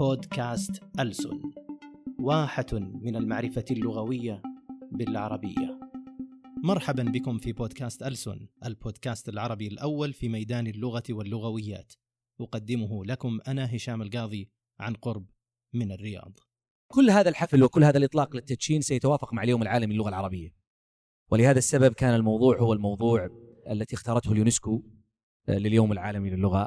بودكاست 0.00 0.82
ألسن 1.00 1.40
واحة 2.20 2.66
من 2.72 3.16
المعرفة 3.16 3.64
اللغوية 3.70 4.42
بالعربية. 4.92 5.80
مرحبا 6.64 7.02
بكم 7.02 7.38
في 7.38 7.52
بودكاست 7.52 8.02
ألسن 8.02 8.48
البودكاست 8.64 9.28
العربي 9.28 9.66
الأول 9.66 10.12
في 10.12 10.28
ميدان 10.28 10.66
اللغة 10.66 11.02
واللغويات. 11.10 11.92
أقدمه 12.40 13.04
لكم 13.04 13.38
أنا 13.48 13.76
هشام 13.76 14.02
القاضي 14.02 14.50
عن 14.78 14.94
قرب 14.94 15.26
من 15.74 15.92
الرياض. 15.92 16.38
كل 16.88 17.10
هذا 17.10 17.28
الحفل 17.28 17.62
وكل 17.62 17.84
هذا 17.84 17.98
الإطلاق 17.98 18.36
للتدشين 18.36 18.80
سيتوافق 18.80 19.34
مع 19.34 19.42
اليوم 19.42 19.62
العالمي 19.62 19.94
للغة 19.94 20.08
العربية. 20.08 20.54
ولهذا 21.30 21.58
السبب 21.58 21.92
كان 21.92 22.14
الموضوع 22.14 22.60
هو 22.60 22.72
الموضوع 22.72 23.28
التي 23.70 23.96
اختارته 23.96 24.32
اليونسكو 24.32 24.82
لليوم 25.48 25.92
العالمي 25.92 26.30
للغة 26.30 26.62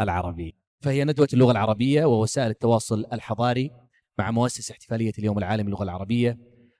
العربية. 0.00 0.63
فهي 0.84 1.04
ندوة 1.04 1.28
اللغة 1.32 1.52
العربية 1.52 2.04
ووسائل 2.04 2.50
التواصل 2.50 3.04
الحضاري 3.12 3.70
مع 4.18 4.30
مؤسس 4.30 4.70
احتفالية 4.70 5.12
اليوم 5.18 5.38
العالمي 5.38 5.68
للغة 5.68 5.82
العربية. 5.82 6.38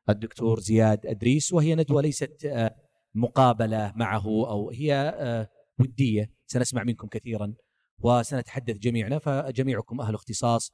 الدكتور 0.09 0.61
زياد 0.61 1.07
أدريس 1.07 1.53
وهي 1.53 1.75
ندوة 1.75 2.03
ليست 2.03 2.45
آه، 2.45 2.75
مقابلة 3.15 3.93
معه 3.97 4.27
أو 4.27 4.71
هي 4.71 4.95
آه، 5.19 5.49
ودية. 5.79 6.31
سنسمع 6.47 6.85
منكم 6.85 7.09
كثيرا 7.09 7.55
وسنتحدث 7.99 8.79
جميعنا 8.79 9.19
فجميعكم 9.19 10.01
أهل 10.01 10.15
اختصاص 10.15 10.73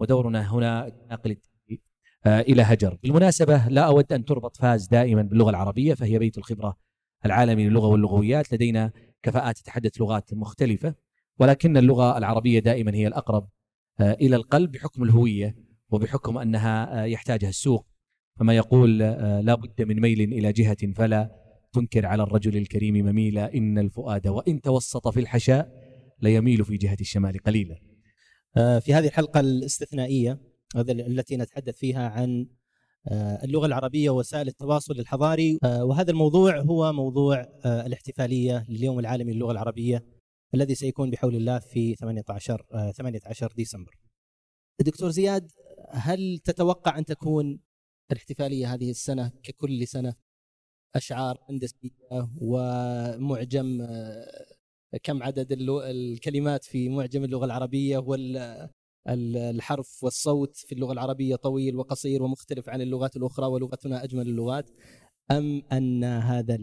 ودورنا 0.00 0.54
هنا 0.54 0.92
نقل 1.10 1.36
آه، 2.26 2.40
إلى 2.40 2.62
هجر. 2.62 2.98
بالمناسبة 3.02 3.68
لا 3.68 3.86
أود 3.86 4.12
أن 4.12 4.24
تربط 4.24 4.56
فاز 4.56 4.86
دائما 4.86 5.22
باللغة 5.22 5.50
العربية 5.50 5.94
فهي 5.94 6.18
بيت 6.18 6.38
الخبرة 6.38 6.76
العالمي 7.24 7.68
للغة 7.68 7.86
واللغويات. 7.86 8.52
لدينا 8.52 8.92
كفاءات 9.22 9.58
تتحدث 9.58 10.00
لغات 10.00 10.34
مختلفة. 10.34 10.94
ولكن 11.40 11.76
اللغة 11.76 12.18
العربية 12.18 12.58
دائما 12.58 12.94
هي 12.94 13.06
الأقرب 13.06 13.48
إلى 14.00 14.36
القلب 14.36 14.70
بحكم 14.70 15.02
الهوية 15.02 15.56
وبحكم 15.90 16.38
أنها 16.38 17.04
يحتاجها 17.04 17.48
السوق. 17.48 17.86
فما 18.40 18.56
يقول 18.56 19.02
آه، 19.02 19.40
لا 19.40 19.54
بد 19.54 19.82
من 19.82 20.00
ميل 20.00 20.20
إلى 20.20 20.52
جهة 20.52 20.92
فلا 20.96 21.30
تنكر 21.72 22.06
على 22.06 22.22
الرجل 22.22 22.56
الكريم 22.56 22.94
مميلا 22.94 23.54
إن 23.54 23.78
الفؤاد 23.78 24.28
وإن 24.28 24.60
توسط 24.60 25.08
في 25.08 25.20
الحشاء 25.20 25.68
ليميل 26.22 26.64
في 26.64 26.76
جهة 26.76 26.96
الشمال 27.00 27.38
قليلا. 27.38 27.76
آه، 28.56 28.78
في 28.78 28.94
هذه 28.94 29.06
الحلقة 29.06 29.40
الاستثنائية 29.40 30.40
التي 30.88 31.36
نتحدث 31.36 31.76
فيها 31.76 32.08
عن 32.08 32.46
آه، 33.08 33.44
اللغة 33.44 33.66
العربية 33.66 34.10
ووسائل 34.10 34.48
التواصل 34.48 34.94
الحضاري 34.98 35.58
وهذا 35.64 36.10
الموضوع 36.10 36.60
هو 36.60 36.92
موضوع 36.92 37.46
الاحتفالية 37.64 38.66
لليوم 38.68 38.98
العالمي 38.98 39.32
للغة 39.32 39.52
العربية. 39.52 40.19
الذي 40.54 40.74
سيكون 40.74 41.10
بحول 41.10 41.36
الله 41.36 41.58
في 41.58 41.94
18 41.94 42.66
18 42.96 43.52
ديسمبر. 43.56 43.98
دكتور 44.80 45.10
زياد 45.10 45.50
هل 45.90 46.38
تتوقع 46.44 46.98
أن 46.98 47.04
تكون 47.04 47.60
الاحتفالية 48.12 48.74
هذه 48.74 48.90
السنة 48.90 49.32
ككل 49.42 49.86
سنة 49.86 50.14
أشعار 50.96 51.38
هندسية 51.48 51.90
ومعجم 52.40 53.82
آه، 53.82 54.46
كم 55.02 55.22
عدد 55.22 55.56
الكلمات 55.60 56.64
في 56.64 56.88
معجم 56.88 57.24
اللغة 57.24 57.44
العربية 57.44 57.98
والحرف 59.06 60.04
والصوت 60.04 60.56
في 60.56 60.74
اللغة 60.74 60.92
العربية 60.92 61.36
طويل 61.36 61.76
وقصير 61.76 62.22
ومختلف 62.22 62.68
عن 62.68 62.80
اللغات 62.80 63.16
الأخرى 63.16 63.46
ولغتنا 63.46 64.04
أجمل 64.04 64.28
اللغات 64.28 64.70
أم 65.30 65.62
أن 65.72 66.04
هذا 66.04 66.58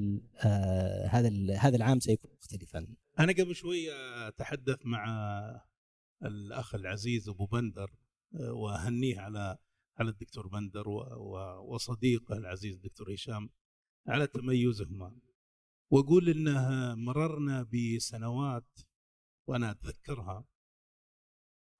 آه، 0.45 1.07
هذا 1.07 1.55
هذا 1.57 1.75
العام 1.75 1.99
سيكون 1.99 2.31
مختلفا؟ 2.41 2.87
أنا 3.19 3.33
قبل 3.33 3.55
شوي 3.55 3.93
أتحدث 4.27 4.85
مع 4.85 5.05
الأخ 6.23 6.75
العزيز 6.75 7.29
أبو 7.29 7.45
بندر 7.45 7.91
آه، 8.35 8.53
وأهنيه 8.53 9.19
على 9.19 9.57
على 9.99 10.09
الدكتور 10.09 10.47
بندر 10.47 10.89
وصديقه 11.67 12.37
العزيز 12.37 12.75
الدكتور 12.75 13.13
هشام 13.13 13.49
على 14.07 14.27
تميزهما. 14.27 15.19
وأقول 15.91 16.29
إنه 16.29 16.95
مررنا 16.95 17.69
بسنوات 17.73 18.79
وأنا 19.47 19.71
أتذكرها. 19.71 20.47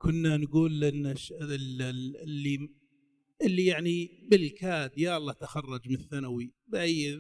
كنا 0.02 0.38
نقول 0.38 0.84
إن 0.84 1.16
اللي 1.42 2.70
اللي 3.42 3.66
يعني 3.66 4.28
بالكاد 4.32 4.98
يا 4.98 5.18
الله 5.18 5.34
تخرج 5.34 5.90
من 5.90 5.96
الثانوي 5.96 6.54
بأي 6.68 7.20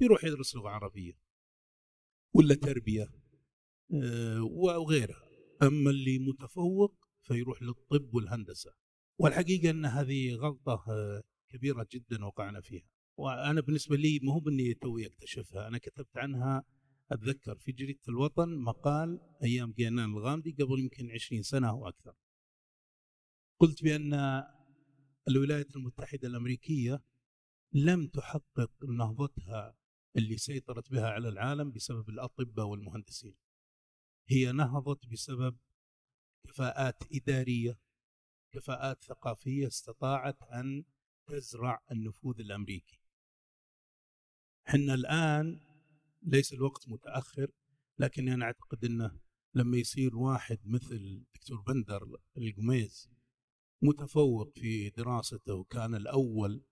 يروح 0.00 0.24
يدرس 0.24 0.56
لغة 0.56 0.68
عربية 0.68 1.20
ولا 2.34 2.54
تربية. 2.54 3.25
آه، 3.94 4.42
وغيرها. 4.42 5.22
أما 5.62 5.90
اللي 5.90 6.18
متفوق 6.18 6.94
فيروح 7.22 7.62
للطب 7.62 8.14
والهندسة. 8.14 8.72
والحقيقة 9.18 9.70
أن 9.70 9.84
هذه 9.84 10.34
غلطة 10.34 10.84
آه، 10.88 11.22
كبيرة 11.48 11.86
جدا 11.92 12.24
وقعنا 12.24 12.60
فيها. 12.60 12.88
وأنا 13.16 13.60
بالنسبة 13.60 13.96
لي 13.96 14.20
مو 14.22 14.38
بأني 14.38 14.74
توي 14.74 15.06
أكتشفها 15.06 15.68
أنا 15.68 15.78
كتبت 15.78 16.16
عنها 16.16 16.64
أتذكر 17.12 17.58
في 17.58 17.72
جريدة 17.72 18.00
الوطن 18.08 18.48
مقال 18.58 19.20
أيام 19.44 19.72
جينان 19.72 20.10
الغامدي 20.10 20.56
قبل 20.60 20.80
يمكن 20.80 21.10
20 21.10 21.42
سنة 21.42 21.70
أو 21.70 21.88
أكثر. 21.88 22.14
قلت 23.60 23.82
بأن 23.82 24.42
الولايات 25.28 25.76
المتحدة 25.76 26.28
الأمريكية 26.28 27.02
لم 27.72 28.06
تحقق 28.06 28.84
نهضتها 28.88 29.76
اللي 30.16 30.36
سيطرت 30.36 30.90
بها 30.90 31.10
على 31.10 31.28
العالم 31.28 31.70
بسبب 31.70 32.08
الأطباء 32.08 32.66
والمهندسين. 32.66 33.34
هي 34.28 34.52
نهضت 34.52 35.06
بسبب 35.06 35.56
كفاءات 36.48 37.02
إدارية 37.12 37.78
كفاءات 38.52 39.04
ثقافية 39.04 39.66
استطاعت 39.66 40.42
أن 40.42 40.84
تزرع 41.26 41.82
النفوذ 41.92 42.40
الأمريكي. 42.40 43.00
إحنا 44.68 44.94
الآن 44.94 45.60
ليس 46.22 46.52
الوقت 46.52 46.88
متأخر 46.88 47.50
لكن 47.98 48.28
أنا 48.28 48.44
أعتقد 48.44 48.84
انه 48.84 49.20
لما 49.54 49.76
يصير 49.76 50.16
واحد 50.16 50.58
مثل 50.64 51.24
دكتور 51.34 51.60
بندر 51.60 52.16
القميز 52.36 53.10
متفوق 53.82 54.52
في 54.58 54.90
دراسته 54.90 55.54
وكان 55.54 55.94
الأول 55.94 56.64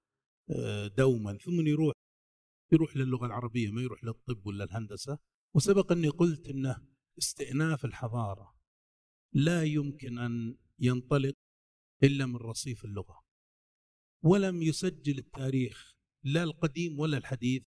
آه، 0.51 0.87
دوما 0.87 1.39
ثم 1.39 1.67
يروح 1.67 1.95
يروح 2.73 2.97
للغة 2.97 3.27
العربية 3.27 3.71
ما 3.71 3.83
يروح 3.83 4.05
للطب 4.05 4.47
ولا 4.47 4.65
الهندسة 4.65 5.19
وسبق 5.55 5.93
أني 5.93 6.09
قلت 6.09 6.49
إنه 6.49 6.94
استئناف 7.19 7.85
الحضارة 7.85 8.55
لا 9.33 9.65
يمكن 9.65 10.19
أن 10.19 10.57
ينطلق 10.79 11.35
إلا 12.03 12.27
من 12.27 12.37
رصيف 12.37 12.85
اللغة 12.85 13.25
ولم 14.25 14.63
يسجل 14.63 15.19
التاريخ 15.19 15.95
لا 16.25 16.43
القديم 16.43 16.99
ولا 16.99 17.19
الحديث 17.19 17.63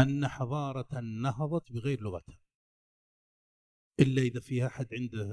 أن 0.00 0.28
حضارة 0.28 1.00
نهضت 1.00 1.72
بغير 1.72 2.00
لغتها. 2.00 2.38
إلا 4.00 4.22
إذا 4.22 4.40
في 4.40 4.66
أحد 4.66 4.94
عنده 4.94 5.30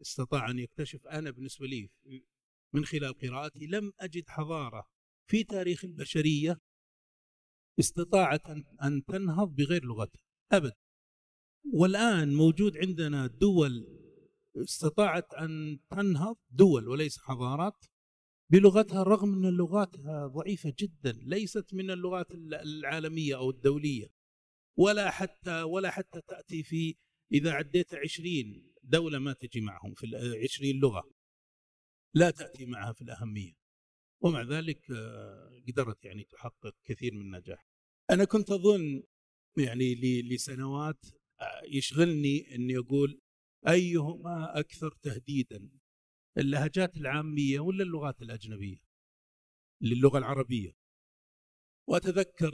استطاع 0.00 0.50
أن 0.50 0.58
يكتشف 0.58 1.06
أنا 1.06 1.30
بالنسبة 1.30 1.66
لي 1.66 1.90
من 2.74 2.84
خلال 2.84 3.18
قراءتي 3.18 3.66
لم 3.66 3.92
أجد 4.00 4.28
حضارة 4.28 4.88
في 5.30 5.44
تاريخ 5.44 5.84
البشرية 5.84 6.60
استطاعت 7.80 8.46
أن 8.82 9.04
تنهض 9.04 9.54
بغير 9.54 9.84
لغتها 9.84 10.20
أبدا. 10.52 10.83
والآن 11.72 12.34
موجود 12.34 12.76
عندنا 12.76 13.26
دول 13.26 13.86
استطاعت 14.56 15.34
أن 15.34 15.78
تنهض 15.90 16.36
دول 16.50 16.88
وليس 16.88 17.18
حضارات 17.18 17.86
بلغتها 18.50 19.02
رغم 19.02 19.32
أن 19.32 19.56
لغاتها 19.56 20.26
ضعيفة 20.26 20.74
جدا 20.78 21.12
ليست 21.12 21.74
من 21.74 21.90
اللغات 21.90 22.26
العالمية 22.34 23.36
أو 23.36 23.50
الدولية. 23.50 24.06
ولا 24.76 25.10
حتى 25.10 25.62
ولا 25.62 25.90
حتى 25.90 26.20
تأتي 26.28 26.62
في 26.62 26.96
إذا 27.32 27.52
عديت 27.52 27.94
عشرين 27.94 28.72
دولة 28.82 29.18
ما 29.18 29.32
تجي 29.32 29.60
معهم 29.60 29.94
في 29.94 30.06
عشرين 30.44 30.80
لغة 30.80 31.10
لا 32.14 32.30
تأتي 32.30 32.66
معها 32.66 32.92
في 32.92 33.02
الأهمية. 33.02 33.52
ومع 34.20 34.42
ذلك 34.42 34.90
آه، 34.90 35.62
قدرت 35.68 36.04
يعني 36.04 36.24
تحقق 36.24 36.76
كثير 36.84 37.14
من 37.14 37.20
النجاح. 37.20 37.68
أنا 38.10 38.24
كنت 38.24 38.50
أظن 38.50 39.02
يعني 39.56 39.94
لسنوات 40.22 41.06
يشغلني 41.68 42.54
إني 42.54 42.78
أقول 42.78 43.20
أيهما 43.68 44.60
أكثر 44.60 44.90
تهديدا 45.02 45.68
اللهجات 46.38 46.96
العامية 46.96 47.60
ولا 47.60 47.84
اللغات 47.84 48.22
الأجنبية؟ 48.22 48.78
للغة 49.80 50.18
العربية. 50.18 50.72
وأتذكر 51.86 52.52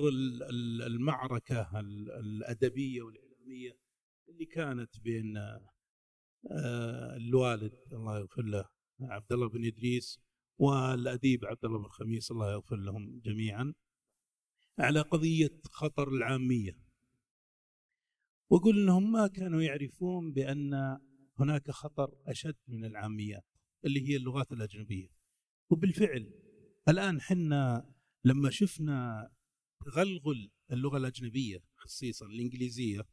المعركة 0.87 1.81
الأدبية 2.20 3.02
والعلمية 3.02 3.78
اللي 4.28 4.44
كانت 4.46 5.00
بين 5.00 5.37
آه، 6.50 7.16
الوالد 7.16 7.75
الله 7.92 8.19
يغفر 8.19 8.42
له 8.42 8.69
عبد 9.00 9.32
الله 9.32 9.48
بن 9.48 9.66
إدريس 9.66 10.20
والأديب 10.58 11.44
عبد 11.44 11.64
الله 11.64 11.78
بن 11.78 11.88
خميس 11.88 12.31
الله 12.31 12.52
يغفر 12.52 12.76
لهم 12.76 13.20
جميعا 13.25 13.75
على 14.78 15.00
قضية 15.00 15.60
خطر 15.64 16.08
العامية. 16.08 16.89
وأقول 18.50 18.79
إنهم 18.79 19.12
ما 19.12 19.26
كانوا 19.26 19.62
يعرفون 19.62 20.32
بأن 20.32 20.99
هناك 21.38 21.70
خطر 21.70 22.14
أشد 22.26 22.56
من 22.69 22.85
العاميات 22.85 23.44
اللي 23.85 24.08
هي 24.08 24.17
اللغات 24.17 24.52
الأجنبية 24.52 25.08
وبالفعل 25.70 26.32
الآن 26.88 27.20
حنا 27.20 27.91
لما 28.25 28.50
شفنا 28.50 29.31
تغلغل 29.85 30.50
اللغة 30.73 30.97
الأجنبية 30.97 31.64
خصيصا 31.76 32.26
الإنجليزية 32.26 33.06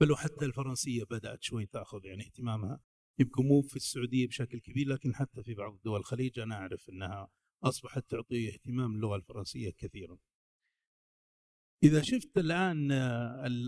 بل 0.00 0.12
وحتى 0.12 0.44
الفرنسية 0.44 1.04
بدأت 1.04 1.42
شوي 1.42 1.66
تأخذ 1.66 2.04
يعني 2.04 2.24
اهتمامها 2.26 2.80
يمكن 3.18 3.44
مو 3.44 3.62
في 3.62 3.76
السعودية 3.76 4.26
بشكل 4.26 4.60
كبير 4.60 4.88
لكن 4.88 5.14
حتى 5.14 5.42
في 5.42 5.54
بعض 5.54 5.78
دول 5.84 6.00
الخليج 6.00 6.38
أنا 6.38 6.54
أعرف 6.54 6.88
إنها 6.88 7.28
أصبحت 7.62 8.10
تعطي 8.10 8.48
اهتمام 8.48 8.94
اللغة 8.94 9.16
الفرنسية 9.16 9.70
كثيرا. 9.70 10.18
إذا 11.84 12.02
شفت 12.02 12.38
الآن 12.38 12.92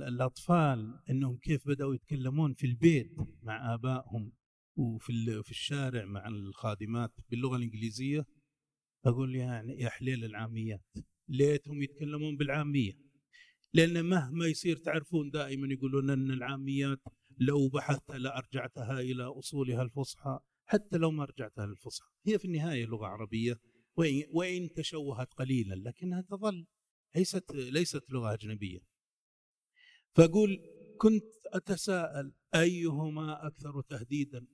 الأطفال 0.08 1.00
إنهم 1.10 1.36
كيف 1.36 1.68
بدأوا 1.68 1.94
يتكلمون 1.94 2.54
في 2.54 2.66
البيت 2.66 3.12
مع 3.42 3.74
آبائهم 3.74 4.32
وفي 4.76 5.42
في 5.42 5.50
الشارع 5.50 6.04
مع 6.04 6.28
الخادمات 6.28 7.12
باللغة 7.30 7.56
الإنجليزية 7.56 8.26
أقول 9.04 9.34
يعني 9.34 9.80
يا 9.80 9.88
حليل 9.88 10.24
العاميات 10.24 10.84
ليتهم 11.28 11.82
يتكلمون 11.82 12.36
بالعامية. 12.36 12.92
لأن 13.74 14.04
مهما 14.04 14.46
يصير 14.46 14.76
تعرفون 14.76 15.30
دائما 15.30 15.72
يقولون 15.72 16.10
إن 16.10 16.30
العاميات 16.30 17.00
لو 17.38 17.68
بحثت 17.68 18.10
لارجعتها 18.10 19.00
إلى 19.00 19.22
أصولها 19.22 19.82
الفصحى 19.82 20.38
حتى 20.64 20.98
لو 20.98 21.10
ما 21.10 21.24
رجعتها 21.24 21.66
للفصحى. 21.66 22.08
هي 22.26 22.38
في 22.38 22.44
النهاية 22.44 22.86
لغة 22.86 23.06
عربية 23.06 23.60
وإن, 23.96 24.22
وإن 24.30 24.72
تشوهت 24.72 25.34
قليلا 25.34 25.74
لكنها 25.74 26.20
تظل. 26.20 26.66
ليست 27.16 27.52
ليست 27.54 28.10
لغة 28.10 28.34
أجنبية 28.34 28.80
فأقول 30.14 30.60
كنت 30.98 31.24
أتساءل 31.46 32.32
أيهما 32.54 33.46
أكثر 33.46 33.80
تهديدا 33.80 34.46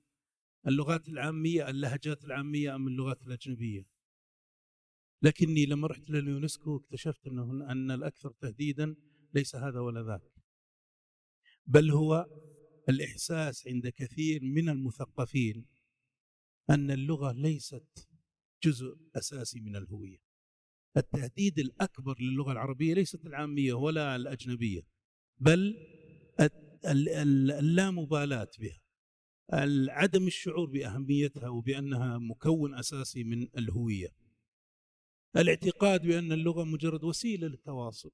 اللغات 0.67 1.09
العامية 1.09 1.69
اللهجات 1.69 2.23
العامية 2.23 2.75
أم 2.75 2.87
اللغات 2.87 3.21
الأجنبية 3.21 3.85
لكني 5.21 5.65
لما 5.65 5.87
رحت 5.87 6.09
لليونسكو 6.09 6.77
اكتشفت 6.77 7.27
أنه 7.27 7.71
أن 7.71 7.91
الأكثر 7.91 8.31
تهديدا 8.31 8.95
ليس 9.33 9.55
هذا 9.55 9.79
ولا 9.79 10.03
ذاك 10.03 10.33
بل 11.65 11.91
هو 11.91 12.25
الإحساس 12.89 13.67
عند 13.67 13.87
كثير 13.87 14.43
من 14.43 14.69
المثقفين 14.69 15.65
أن 16.69 16.91
اللغة 16.91 17.31
ليست 17.31 18.09
جزء 18.63 18.97
أساسي 19.15 19.59
من 19.59 19.75
الهوية. 19.75 20.32
التهديد 20.97 21.59
الأكبر 21.59 22.15
للغة 22.19 22.51
العربية 22.51 22.93
ليست 22.93 23.25
العامية 23.25 23.73
ولا 23.73 24.15
الأجنبية 24.15 24.81
بل 25.37 25.75
اللامبالاة 27.59 28.51
بها. 28.59 28.81
عدم 29.89 30.27
الشعور 30.27 30.69
بأهميتها 30.69 31.49
وبأنها 31.49 32.17
مكون 32.17 32.75
أساسي 32.75 33.23
من 33.23 33.47
الهوية. 33.57 34.09
الاعتقاد 35.37 36.01
بأن 36.07 36.31
اللغة 36.31 36.63
مجرد 36.63 37.03
وسيلة 37.03 37.47
للتواصل. 37.47 38.11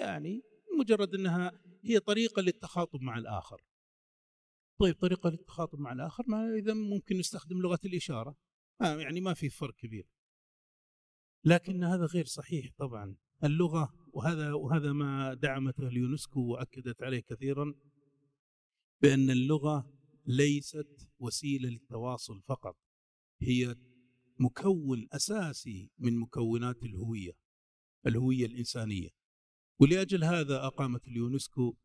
يعني 0.00 0.42
مجرد 0.78 1.14
أنها 1.14 1.62
هي 1.84 2.00
طريقة 2.00 2.42
للتخاطب 2.42 3.00
مع 3.00 3.18
الآخر. 3.18 3.62
طيب 4.80 4.94
طريقة 4.94 5.30
للتخاطب 5.30 5.78
مع 5.78 5.92
الآخر 5.92 6.24
ما 6.26 6.54
إذا 6.54 6.74
ممكن 6.74 7.18
نستخدم 7.18 7.62
لغة 7.62 7.80
الإشارة 7.84 8.36
آه 8.80 8.96
يعني 8.96 9.20
ما 9.20 9.34
في 9.34 9.48
فرق 9.48 9.74
كبير 9.74 10.06
لكن 11.48 11.84
هذا 11.84 12.06
غير 12.06 12.24
صحيح 12.24 12.70
طبعا. 12.78 13.16
اللغة 13.44 13.92
وهذا 14.12 14.52
وهذا 14.52 14.92
ما 14.92 15.34
دعمته 15.34 15.88
اليونسكو 15.88 16.40
وأكدت 16.40 17.02
عليه 17.02 17.20
كثيرا 17.20 17.74
بأن 19.02 19.30
اللغة 19.30 19.92
ليست 20.26 21.10
وسيلة 21.18 21.68
للتواصل 21.68 22.40
فقط 22.42 22.76
هي 23.42 23.76
مكون 24.38 25.06
أساسي 25.12 25.90
من 25.98 26.18
مكونات 26.18 26.82
الهوية 26.82 27.32
الهوية 28.06 28.46
الإنسانية. 28.46 29.08
ولأجل 29.80 30.24
هذا 30.24 30.66
أقامت 30.66 31.08
اليونسكو 31.08 31.76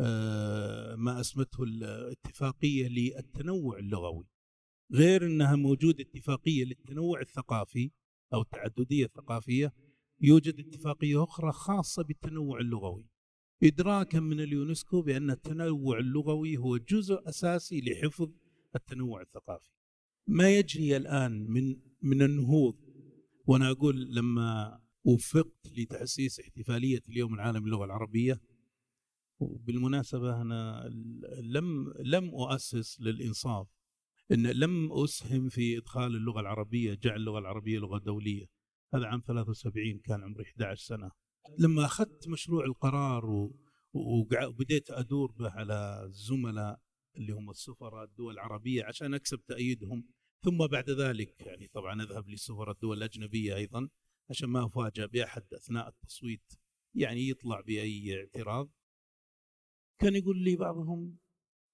آه، 0.00 0.94
ما 0.94 1.20
أسمته 1.20 1.62
الاتفاقية 1.62 2.88
للتنوع 2.88 3.78
اللغوي. 3.78 4.26
غير 4.92 5.26
إنها 5.26 5.56
موجود 5.56 6.00
اتفاقية 6.00 6.64
للتنوع 6.64 7.20
الثقافي 7.20 7.90
أو 8.34 8.42
التعددية 8.42 9.04
الثقافية 9.04 9.72
يوجد 10.20 10.58
اتفاقية 10.58 11.24
أخرى 11.24 11.52
خاصة 11.52 12.02
بالتنوع 12.02 12.60
اللغوي. 12.60 13.06
ادراكا 13.62 14.20
من 14.20 14.40
اليونسكو 14.40 15.02
بأن 15.02 15.30
التنوع 15.30 15.98
اللغوي 15.98 16.56
هو 16.56 16.76
جزء 16.76 17.28
أساسي 17.28 17.80
لحفظ 17.80 18.30
التنوع 18.76 19.22
الثقافي. 19.22 19.70
ما 20.26 20.50
يجري 20.50 20.96
الآن 20.96 21.46
من 21.50 21.76
من 22.02 22.22
النهوض؟ 22.22 22.76
وأنا 23.46 23.70
أقول 23.70 24.14
لما 24.14 24.80
وفقت 25.04 25.66
لتأسيس 25.78 26.40
احتفالية 26.40 27.00
اليوم 27.08 27.34
العالمي 27.34 27.68
للغة 27.68 27.84
العربية 27.84 28.40
وبالمناسبة 29.40 30.40
أنا 30.42 30.88
لم 31.42 31.92
لم 32.00 32.28
أؤسس 32.28 33.00
للإنصاف 33.00 33.68
إن 34.32 34.46
لم 34.46 34.92
أسهم 34.92 35.48
في 35.48 35.78
إدخال 35.78 36.16
اللغة 36.16 36.40
العربية 36.40 36.94
جعل 36.94 37.16
اللغة 37.16 37.38
العربية 37.38 37.78
لغة 37.78 37.98
دولية. 37.98 38.46
هذا 38.94 39.06
عام 39.06 39.20
73 39.20 39.98
كان 39.98 40.22
عمري 40.22 40.44
11 40.44 40.84
سنة. 40.84 41.10
لما 41.58 41.84
أخذت 41.84 42.28
مشروع 42.28 42.64
القرار. 42.64 43.50
وبديت 43.92 44.90
أدور 44.90 45.32
به 45.32 45.50
على 45.50 46.02
الزملاء 46.04 46.80
اللي 47.16 47.32
هم 47.32 47.50
السفراء 47.50 48.04
الدول 48.04 48.34
العربية 48.34 48.84
عشان 48.84 49.14
أكسب 49.14 49.40
تأييدهم. 49.46 50.04
ثم 50.44 50.66
بعد 50.66 50.90
ذلك 50.90 51.40
يعني 51.40 51.66
طبعا 51.66 52.02
أذهب 52.02 52.28
لسفراء 52.28 52.70
الدول 52.70 52.96
الأجنبية 52.96 53.56
أيضا 53.56 53.88
عشان 54.30 54.48
ما 54.48 54.66
أفاجأ 54.66 55.06
بأحد 55.06 55.54
أثناء 55.54 55.88
التصويت. 55.88 56.52
يعني 56.94 57.28
يطلع 57.28 57.60
بأي 57.60 58.20
اعتراض. 58.20 58.70
كان 59.98 60.16
يقول 60.16 60.38
لي 60.38 60.56
بعضهم 60.56 61.18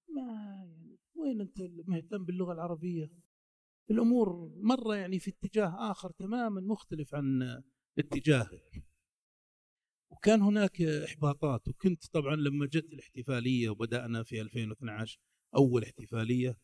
ما 0.09 0.86
وين 1.27 1.41
أنت 1.41 1.59
مهتم 1.89 2.25
باللغة 2.25 2.53
العربية؟ 2.53 3.11
الأمور 3.91 4.53
مرة 4.57 4.95
يعني 4.95 5.19
في 5.19 5.31
اتجاه 5.31 5.91
آخر 5.91 6.11
تماما 6.11 6.61
مختلف 6.61 7.15
عن 7.15 7.63
اتجاهك 7.99 8.85
وكان 10.11 10.43
هناك 10.43 10.83
إحباطات 10.83 11.69
وكنت 11.69 12.07
طبعا 12.07 12.37
لما 12.37 12.67
جت 12.67 12.93
الاحتفالية 12.93 13.69
وبدأنا 13.69 14.23
في 14.23 14.41
2012 14.41 15.19
أول 15.57 15.83
احتفالية 15.83 16.57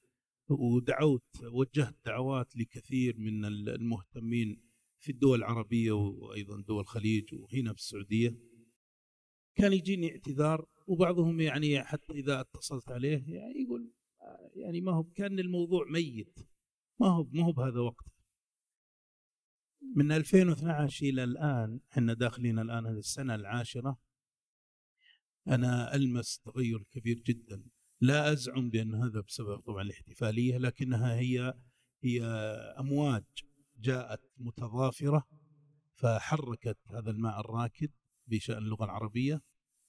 ودعوت 0.48 1.44
وجهت 1.44 1.96
دعوات 2.06 2.56
لكثير 2.56 3.18
من 3.18 3.44
المهتمين 3.44 4.62
في 4.98 5.12
الدول 5.12 5.38
العربية 5.38 5.92
وأيضا 5.92 6.62
دول 6.62 6.80
الخليج 6.80 7.34
وهنا 7.34 7.72
في 7.72 7.78
السعودية. 7.78 8.36
كان 9.54 9.72
يجيني 9.72 10.12
اعتذار 10.12 10.66
وبعضهم 10.86 11.40
يعني 11.40 11.84
حتى 11.84 12.12
إذا 12.12 12.40
اتصلت 12.40 12.90
عليه 12.90 13.24
يعني 13.26 13.62
يقول 13.62 13.92
يعني 14.54 14.80
ما 14.80 14.92
هو 14.92 15.02
كان 15.02 15.38
الموضوع 15.38 15.86
ميت. 15.90 16.38
ما 17.00 17.08
هو 17.08 17.26
ما 17.32 17.44
هو 17.44 17.52
بهذا 17.52 17.80
وقت. 17.80 18.06
من 19.96 20.12
2012 20.12 21.06
إلى 21.06 21.24
الآن 21.24 21.80
إحنا 21.92 22.14
داخلين 22.14 22.58
الآن 22.58 22.86
هذه 22.86 22.98
السنة 22.98 23.34
العاشرة 23.34 23.98
أنا 25.48 25.94
ألمس 25.94 26.38
تغير 26.38 26.84
كبير 26.90 27.20
جدا. 27.20 27.62
لا 28.00 28.32
أزعم 28.32 28.70
بأن 28.70 28.94
هذا 28.94 29.20
بسبب 29.20 29.60
طبعا 29.60 29.82
الاحتفالية 29.82 30.58
لكنها 30.58 31.14
هي 31.14 31.54
هي 32.04 32.24
أمواج 32.78 33.24
جاءت 33.80 34.20
متضافرة 34.38 35.26
فحركت 35.94 36.78
هذا 36.90 37.10
الماء 37.10 37.40
الراكد 37.40 37.90
بشأن 38.26 38.58
اللغة 38.58 38.84
العربية. 38.84 39.40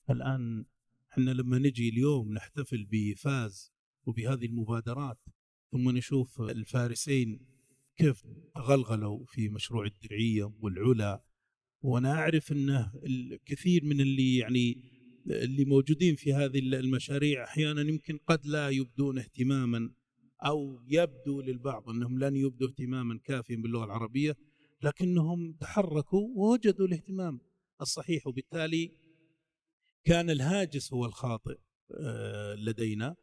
الآن 0.09 0.65
إحنا 1.11 1.31
لما 1.31 1.57
نجي 1.57 1.89
اليوم 1.89 2.33
نحتفل 2.33 2.87
بفاز 2.91 3.72
وبهذه 4.05 4.45
المبادرات 4.45 5.23
ثم 5.71 5.89
نشوف 5.89 6.41
الفارسين 6.41 7.39
كيف 7.97 8.23
تغلغلوا 8.55 9.25
في 9.25 9.49
مشروع 9.49 9.85
الدرعية 9.85 10.53
والعلا. 10.61 11.21
وأنا 11.81 12.11
أعرف 12.11 12.51
انه 12.51 12.91
الكثير 13.05 13.85
من 13.85 14.01
اللي 14.01 14.37
يعني 14.37 14.93
اللي 15.27 15.65
موجودين 15.65 16.15
في 16.15 16.33
هذه 16.33 16.59
المشاريع 16.59 17.43
أحيانا 17.43 17.81
يمكن 17.81 18.17
قد 18.17 18.45
لا 18.45 18.69
يبدون 18.69 19.19
اهتماما 19.19 19.91
أو 20.45 20.81
يبدو 20.87 21.41
للبعض 21.41 21.89
إنهم 21.89 22.19
لن 22.19 22.35
يبدوا 22.35 22.67
اهتماما 22.67 23.19
كافيا 23.23 23.55
باللغة 23.55 23.85
العربية 23.85 24.37
لكنهم 24.83 25.53
تحركوا 25.53 26.27
ووجدوا 26.35 26.87
الاهتمام 26.87 27.39
الصحيح. 27.81 28.27
وبالتالي 28.27 28.91
كان 30.03 30.29
الهاجس 30.29 30.93
هو 30.93 31.05
الخاطئ 31.05 31.57
آه، 31.99 32.55
لدينا. 32.55 33.15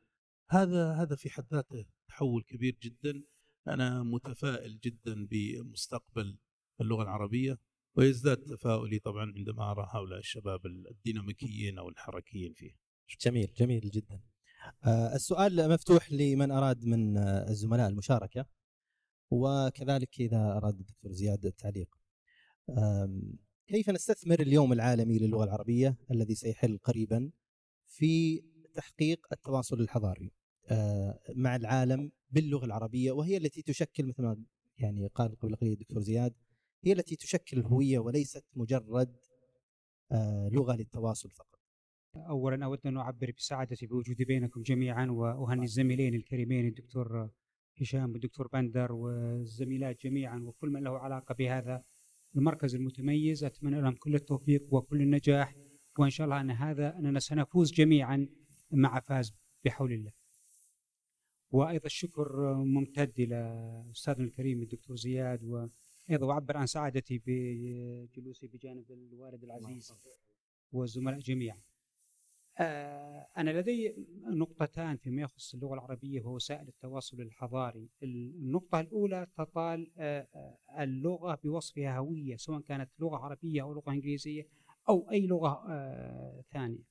هذا 0.50 0.92
هذا 0.92 1.16
في 1.16 1.30
حد 1.30 1.44
ذاته 1.52 1.84
تحول 2.08 2.42
كبير 2.42 2.78
جدا 2.82 3.22
أنا 3.68 4.02
متفائل 4.02 4.78
جدا 4.78 5.26
بمستقبل 5.26 6.38
اللغة 6.80 7.02
العربية 7.02 7.58
ويزداد 7.96 8.36
تفاؤلي 8.36 8.98
طبعا 8.98 9.32
عندما 9.36 9.70
أرى 9.70 9.88
هؤلاء 9.90 10.18
الشباب 10.18 10.66
الديناميكيين 10.66 11.78
أو 11.78 11.88
الحركيين 11.88 12.52
فيه. 12.52 12.70
جميل 13.20 13.52
جميل 13.56 13.80
جدا. 13.80 14.20
آه، 14.84 15.14
السؤال 15.14 15.70
مفتوح 15.70 16.12
لمن 16.12 16.50
أراد 16.50 16.84
من 16.84 17.18
الزملاء 17.18 17.88
المشاركة 17.88 18.46
وكذلك 19.30 20.20
إذا 20.20 20.56
أراد 20.56 20.78
الدكتور 20.78 21.12
زياد 21.12 21.46
التعليق. 21.46 21.88
كيف 23.68 23.90
نستثمر 23.90 24.40
اليوم 24.40 24.72
العالمي 24.72 25.18
للغة 25.18 25.44
العربية 25.44 25.96
الذي 26.10 26.34
سيحل 26.34 26.78
قريبا 26.78 27.30
في 27.86 28.42
تحقيق 28.74 29.26
التواصل 29.32 29.80
الحضاري 29.80 30.39
مع 31.36 31.56
العالم 31.56 32.12
باللغة 32.30 32.64
العربية 32.64 33.12
وهي 33.12 33.36
التي 33.36 33.62
تشكل 33.62 34.06
مثل 34.06 34.22
ما 34.22 34.36
يعني 34.78 35.06
قال 35.06 35.36
قبل 35.36 35.56
قليل 35.56 35.72
الدكتور 35.72 36.00
زياد 36.00 36.34
هي 36.84 36.92
التي 36.92 37.16
تشكل 37.16 37.58
الهوية 37.58 37.98
وليست 37.98 38.44
مجرد 38.54 39.16
آه، 40.12 40.48
لغة 40.52 40.76
للتواصل 40.76 41.30
فقط. 41.30 41.60
اولا 42.16 42.64
أود 42.64 42.86
أن 42.86 42.96
أعبر 42.96 43.32
بسعادتي 43.36 43.86
بوجودي 43.86 44.24
بينكم 44.24 44.62
جميعا 44.62 45.06
وأهني 45.06 45.64
الزميلين 45.64 46.14
الكريمين 46.14 46.66
الدكتور 46.66 47.30
هشام 47.80 48.12
والدكتور 48.12 48.48
بندر 48.52 48.92
والزميلات 48.92 50.00
جميعا 50.04 50.38
وكل 50.38 50.70
من 50.70 50.82
له 50.82 50.98
علاقة 50.98 51.34
بهذا 51.34 51.82
المركز 52.36 52.74
المتميز 52.74 53.44
أتمنى 53.44 53.80
لهم 53.80 53.94
كل 53.94 54.14
التوفيق 54.14 54.74
وكل 54.74 55.02
النجاح 55.02 55.54
وإن 55.98 56.10
شاء 56.10 56.24
الله 56.24 56.40
أن 56.40 56.50
هذا 56.50 56.98
أننا 56.98 57.20
سنفوز 57.20 57.72
جميعا 57.72 58.28
مع 58.70 59.00
فاز 59.00 59.32
بحول 59.64 59.92
الله. 59.92 60.19
وأيضا 61.52 61.86
الشكر 61.86 62.54
ممتد 62.54 63.12
إلى 63.18 63.36
أستاذنا 63.92 64.24
الكريم 64.24 64.62
الدكتور 64.62 64.96
زياد 64.96 65.44
وأيضا 65.44 66.32
اعبر 66.32 66.56
عن 66.56 66.66
سعادتي 66.66 67.22
بجلوسي 67.26 68.46
بجانب 68.46 68.90
الوالد 68.90 69.44
العزيز 69.44 69.92
والزملاء 70.72 71.18
جميعا. 71.18 71.56
آه، 72.58 73.26
أنا 73.36 73.60
لدي 73.60 73.94
نقطتان 74.26 74.96
فيما 74.96 75.22
يخص 75.22 75.54
اللغة 75.54 75.74
العربية 75.74 76.22
ووسائل 76.22 76.68
التواصل 76.68 77.20
الحضاري. 77.20 77.88
النقطة 78.02 78.80
الأولى 78.80 79.26
تطال 79.36 79.90
آه، 79.98 80.28
آه، 80.34 80.82
اللغة 80.82 81.38
بوصفها 81.44 81.98
هوية 81.98 82.36
سواء 82.36 82.60
كانت 82.60 82.90
لغة 82.98 83.16
عربية 83.16 83.62
أو 83.62 83.74
لغة 83.74 83.92
إنجليزية 83.92 84.46
أو 84.88 85.10
أي 85.10 85.26
لغة 85.26 85.64
ثانية. 86.52 86.89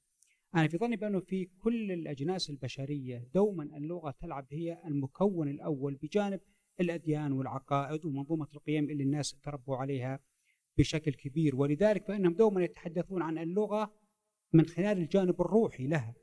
أنا 0.56 0.68
في 0.68 0.78
ظني 0.78 0.96
بأنه 0.96 1.20
في 1.20 1.46
كل 1.46 1.92
الأجناس 1.92 2.50
البشرية 2.50 3.28
دوما 3.34 3.64
اللغة 3.64 4.12
تلعب 4.22 4.46
هي 4.52 4.82
المكون 4.86 5.50
الأول 5.50 5.96
بجانب 5.96 6.40
الأديان 6.80 7.32
والعقائد 7.32 8.06
ومنظومة 8.06 8.48
القيم 8.56 8.90
اللي 8.90 9.04
الناس 9.04 9.36
تربوا 9.44 9.78
عليها 9.78 10.20
بشكل 10.78 11.14
كبير. 11.14 11.56
ولذلك 11.56 12.06
فإنهم 12.06 12.34
دوما 12.34 12.64
يتحدثون 12.64 13.22
عن 13.22 13.38
اللغة 13.38 13.94
من 14.54 14.66
خلال 14.66 14.98
الجانب 14.98 15.42
الروحي 15.42 15.88
لها. 15.88 16.14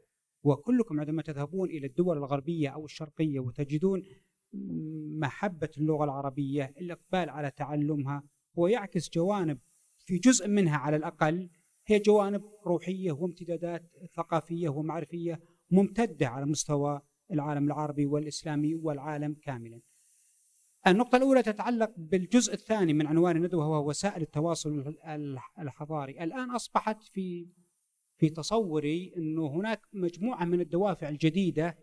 وكلكم 0.43 1.01
عندما 1.01 1.23
تذهبون 1.23 1.71
إلى 1.71 1.87
الدول 1.87 2.19
الغربية 2.19 2.69
أو 2.69 2.85
الشرقية 2.85 3.41
وتجدون 3.41 4.03
محبة 5.19 5.71
اللغة 5.79 6.05
العربية 6.05 6.75
الإقبال 6.81 7.31
على 7.31 7.51
تعلمها 7.51 8.23
هو 8.59 8.67
يعكس 8.67 9.11
جوانب 9.11 9.59
في 10.05 10.19
جزء 10.19 10.49
منها 10.49 10.77
على 10.77 10.97
الأقل 10.97 11.49
هي 11.87 11.99
جوانب 11.99 12.43
روحية 12.67 13.13
وامتدادات 13.13 13.83
ثقافية 14.17 14.69
ومعرفية 14.69 15.41
ممتدة 15.71 16.29
على 16.29 16.47
مستوى 16.47 17.01
العالم 17.33 17.67
العربي 17.67 18.07
والإسلامي 18.07 18.75
والعالم 18.75 19.37
كاملا. 19.43 19.81
النقطة 20.87 21.17
الأولى 21.17 21.43
تتعلق 21.43 21.91
بالجزء 21.97 22.55
الثاني 22.55 22.93
من 22.93 23.07
عنوان 23.07 23.37
الندوة 23.37 23.69
وهو 23.69 23.89
وسائل 23.89 24.23
التواصل 24.23 24.95
الحضاري. 25.59 26.25
الآن 26.25 26.51
أصبحت 26.51 27.03
في 27.03 27.47
في 28.19 28.31
تصوري 28.31 29.13
إنه 29.17 29.47
هناك 29.47 29.81
مجموعة 29.93 30.45
من 30.45 30.61
الدوافع 30.61 31.09
الجديدة 31.09 31.79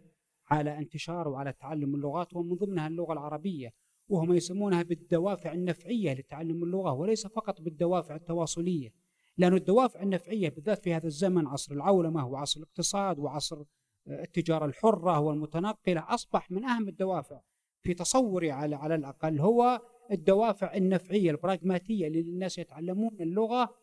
على 0.50 0.78
انتشار 0.78 1.28
وعلى 1.28 1.54
تعلم 1.54 1.96
اللغات 1.96 2.34
ومن 2.34 2.56
ضمنها 2.56 2.88
اللغة 2.88 3.14
العربية 3.14 3.74
وهم 4.10 4.34
يسمونها 4.34 4.84
بالدوافع 4.84 5.54
النفعية 5.54 6.14
لتعلم 6.14 6.64
اللغة 6.64 6.94
وليس 6.94 7.28
فقط 7.28 7.62
بالدوافع 7.62 8.16
التواصلية. 8.16 9.03
لأن 9.38 9.54
الدوافع 9.54 10.02
النفعية 10.02 10.50
بالذات 10.50 10.84
في 10.84 10.94
هذا 10.94 11.08
الزمن 11.08 11.48
عصر 11.48 11.74
العولمة 11.74 12.28
وعصر 12.28 12.60
الاقتصاد 12.60 13.20
وعصر 13.20 13.64
التجارة 14.08 14.66
الحرة 14.66 15.20
والمتنقله 15.20 16.06
أصبح 16.14 16.52
من 16.52 16.66
أهم 16.66 16.88
الدوافع 16.88 17.40
في 17.84 17.94
تصوري 17.94 18.52
على 18.52 18.76
على 18.76 18.96
الأقل 18.96 19.40
هو 19.40 19.82
الدوافع 20.12 20.76
النفعية 20.76 21.32
البراغماتية 21.32 22.08
اللي 22.08 22.20
الناس 22.20 22.58
يتعلمون 22.58 23.12
اللغة 23.20 23.76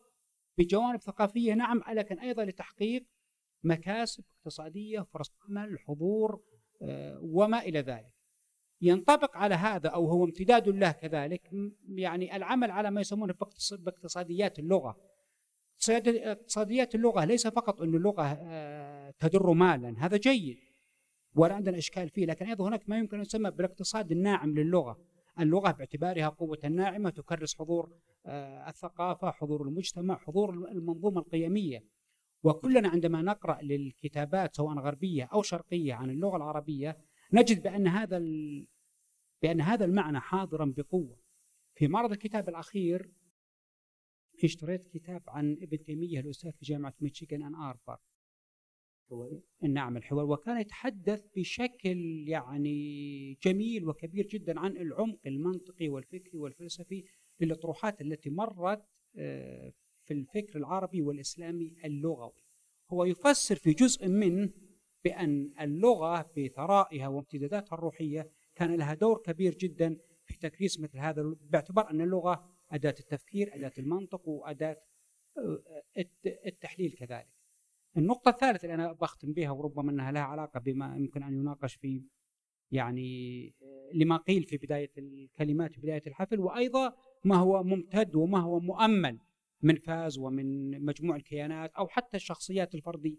بجوانب 0.57 0.99
ثقافية. 0.99 1.53
نعم 1.53 1.81
لكن 1.93 2.19
أيضا 2.19 2.45
لتحقيق 2.45 3.03
مكاسب 3.63 4.23
اقتصادية 4.37 5.01
فرص 5.01 5.31
عمل 5.49 5.79
حضور 5.79 6.41
آه، 6.81 7.19
وما 7.21 7.59
إلى 7.59 7.79
ذلك. 7.79 8.13
ينطبق 8.81 9.37
على 9.37 9.55
هذا 9.55 9.89
أو 9.89 10.07
هو 10.07 10.25
امتداد 10.25 10.69
له 10.69 10.91
كذلك 10.91 11.51
يعني 11.89 12.35
العمل 12.35 12.71
على 12.71 12.91
ما 12.91 13.01
يسمونه 13.01 13.33
باقتصاديات 13.71 14.59
اللغة. 14.59 15.10
اقتصاديات 15.89 16.95
اللغة 16.95 17.25
ليس 17.25 17.47
فقط 17.47 17.81
أن 17.81 17.95
اللغة 17.95 18.23
آه، 18.23 19.13
تدر 19.19 19.51
مالا 19.51 19.95
هذا 19.97 20.17
جيد 20.17 20.57
ولا 21.35 21.53
عندنا 21.53 21.77
إشكال 21.77 22.09
فيه 22.09 22.25
لكن 22.25 22.45
أيضا 22.45 22.67
هناك 22.67 22.89
ما 22.89 22.97
يمكن 22.97 23.17
أن 23.17 23.21
يسمى 23.21 23.51
بالاقتصاد 23.51 24.11
الناعم 24.11 24.55
للغة. 24.55 24.97
اللغة 25.39 25.71
باعتبارها 25.71 26.29
قوة 26.29 26.59
ناعمة 26.63 27.09
تكرس 27.09 27.55
حضور 27.55 27.89
آه، 28.25 28.69
الثقافة 28.69 29.31
حضور 29.31 29.61
المجتمع 29.61 30.17
حضور 30.17 30.49
المنظومة 30.49 31.19
القيمية. 31.19 31.83
وكلنا 32.43 32.89
عندما 32.89 33.21
نقرأ 33.21 33.61
للكتابات 33.61 34.55
سواء 34.55 34.79
غربية 34.79 35.29
أو 35.33 35.41
شرقية 35.41 35.93
عن 35.93 36.09
اللغة 36.09 36.37
العربية 36.37 36.97
نجد 37.33 37.63
بأن 37.63 37.87
هذا 37.87 38.17
بأن 39.41 39.61
هذا 39.61 39.85
المعنى 39.85 40.19
حاضرا 40.19 40.73
بقوة. 40.77 41.17
في 41.75 41.87
معرض 41.87 42.11
الكتاب 42.11 42.49
الأخير 42.49 43.09
اشتريت 44.45 44.87
كتاب 44.87 45.21
عن 45.27 45.57
ابن 45.61 45.83
تيمية 45.83 46.19
الأستاذ 46.19 46.51
في 46.51 46.65
جامعة 46.65 46.93
ميشيغان 47.01 47.43
أن 47.43 47.55
آربر. 47.55 47.97
نعم 49.61 49.97
الحوار. 49.97 50.25
وكان 50.25 50.61
يتحدث 50.61 51.27
بشكل 51.35 52.23
يعني 52.27 53.33
جميل 53.43 53.87
وكبير 53.87 54.27
جدا 54.27 54.59
عن 54.59 54.77
العمق 54.77 55.19
المنطقي 55.25 55.89
والفكري 55.89 56.37
والفلسفي 56.37 57.03
للأطروحات 57.39 58.01
التي 58.01 58.29
مرت 58.29 58.83
آه، 59.17 59.73
في 60.05 60.13
الفكر 60.13 60.59
العربي 60.59 61.01
والإسلامي 61.01 61.75
اللغوي. 61.85 62.41
هو 62.93 63.05
يفسر 63.05 63.55
في 63.55 63.73
جزء 63.73 64.07
منه 64.07 64.49
بأن 65.03 65.51
اللغة 65.61 66.31
بثرائها 66.37 67.07
وامتداداتها 67.07 67.75
الروحية 67.75 68.27
كان 68.55 68.75
لها 68.75 68.93
دور 68.93 69.21
كبير 69.25 69.55
جدا 69.55 69.95
في 70.25 70.39
تكريس 70.39 70.79
مثل 70.79 70.97
هذا 70.97 71.35
باعتبار 71.41 71.89
أن 71.89 72.01
اللغة 72.01 72.49
أداة 72.71 72.95
التفكير 72.99 73.55
أداة 73.55 73.71
المنطق 73.77 74.27
وأداة 74.27 74.77
آه، 75.37 76.05
التحليل 76.25 76.91
كذلك 76.91 77.27
النقطة 77.97 78.29
الثالثة 78.29 78.63
اللي 78.63 78.73
أنا 78.73 78.93
بختم 78.93 79.33
بها 79.33 79.51
وربما 79.51 79.91
أنها 79.91 80.11
لها 80.11 80.21
علاقة 80.21 80.59
بما 80.59 80.97
يمكن 80.97 81.23
أن 81.23 81.33
يناقش 81.33 81.75
في 81.75 82.01
يعني 82.71 83.47
آه، 83.63 83.89
لما 83.93 84.17
قيل 84.17 84.43
في 84.43 84.57
بداية 84.57 84.89
الكلمات 84.97 85.73
في 85.73 85.81
بداية 85.81 86.03
الحفل 86.07 86.39
وأيضا 86.39 86.93
ما 87.23 87.35
هو 87.35 87.63
ممتد 87.63 88.15
وما 88.15 88.39
هو 88.39 88.59
مؤمل 88.59 89.19
من 89.61 89.75
فاز 89.75 90.17
ومن 90.17 90.81
مجموع 90.85 91.15
الكيانات 91.15 91.73
أو 91.73 91.87
حتى 91.87 92.17
الشخصيات 92.17 92.75
الفردية. 92.75 93.17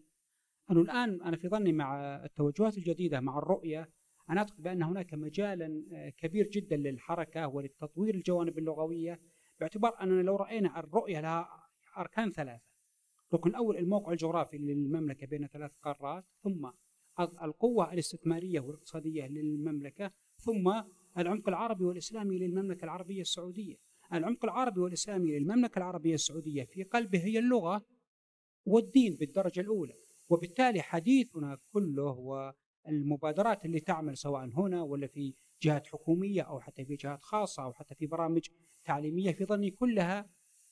انه 0.70 0.80
الآن 0.80 1.22
أنا 1.22 1.36
في 1.36 1.48
ظني 1.48 1.72
مع 1.72 2.16
التوجهات 2.24 2.78
الجديدة 2.78 3.20
مع 3.20 3.38
الرؤية 3.38 3.88
أنا 4.30 4.40
أعتقد 4.40 4.62
بأن 4.62 4.82
هناك 4.82 5.14
مجالا 5.14 5.82
آه، 5.92 6.08
كبير 6.08 6.48
جدا 6.48 6.76
للحركة 6.76 7.48
وللتطوير 7.48 8.14
الجوانب 8.14 8.58
اللغوية 8.58 9.20
باعتبار 9.62 10.02
اننا 10.02 10.22
لو 10.22 10.36
رأينا 10.36 10.80
الرؤية 10.80 11.20
لها 11.20 11.68
أركان 11.98 12.30
ثلاثة. 12.30 12.72
الركن 13.28 13.50
الأول 13.50 13.76
الموقع 13.76 14.12
الجغرافي 14.12 14.58
للمملكة 14.58 15.26
بين 15.26 15.46
ثلاث 15.46 15.72
قارات 15.82 16.24
ثم 16.42 16.70
القوة 17.20 17.92
الاستثمارية 17.92 18.60
والاقتصادية 18.60 19.26
للمملكة 19.26 20.10
ثم 20.38 20.82
العمق 21.18 21.48
العربي 21.48 21.84
والإسلامي 21.84 22.38
للمملكة 22.38 22.84
العربية 22.84 23.20
السعودية. 23.20 23.76
العمق 24.12 24.44
العربي 24.44 24.80
والإسلامي 24.80 25.38
للمملكة 25.38 25.78
العربية 25.78 26.14
السعودية 26.14 26.64
في 26.64 26.82
قلبه 26.82 27.18
هي 27.18 27.38
اللغة 27.38 27.82
والدين 28.66 29.16
بالدرجة 29.16 29.60
الأولى 29.60 29.94
وبالتالي 30.28 30.82
حديثنا 30.82 31.58
كله 31.72 32.46
والمبادرات 32.86 33.64
اللي 33.64 33.80
تعمل 33.80 34.16
سواء 34.16 34.44
هنا 34.44 34.82
ولا 34.82 35.06
في 35.06 35.34
جهات 35.62 35.86
حكومية 35.86 36.42
أو 36.42 36.60
حتى 36.60 36.84
في 36.84 36.96
جهات 36.96 37.22
خاصة 37.22 37.62
أو 37.62 37.72
حتى 37.72 37.94
في 37.94 38.06
برامج 38.06 38.42
تعليمية 38.84 39.32
في 39.32 39.44
ظني 39.44 39.70
كلها 39.70 40.26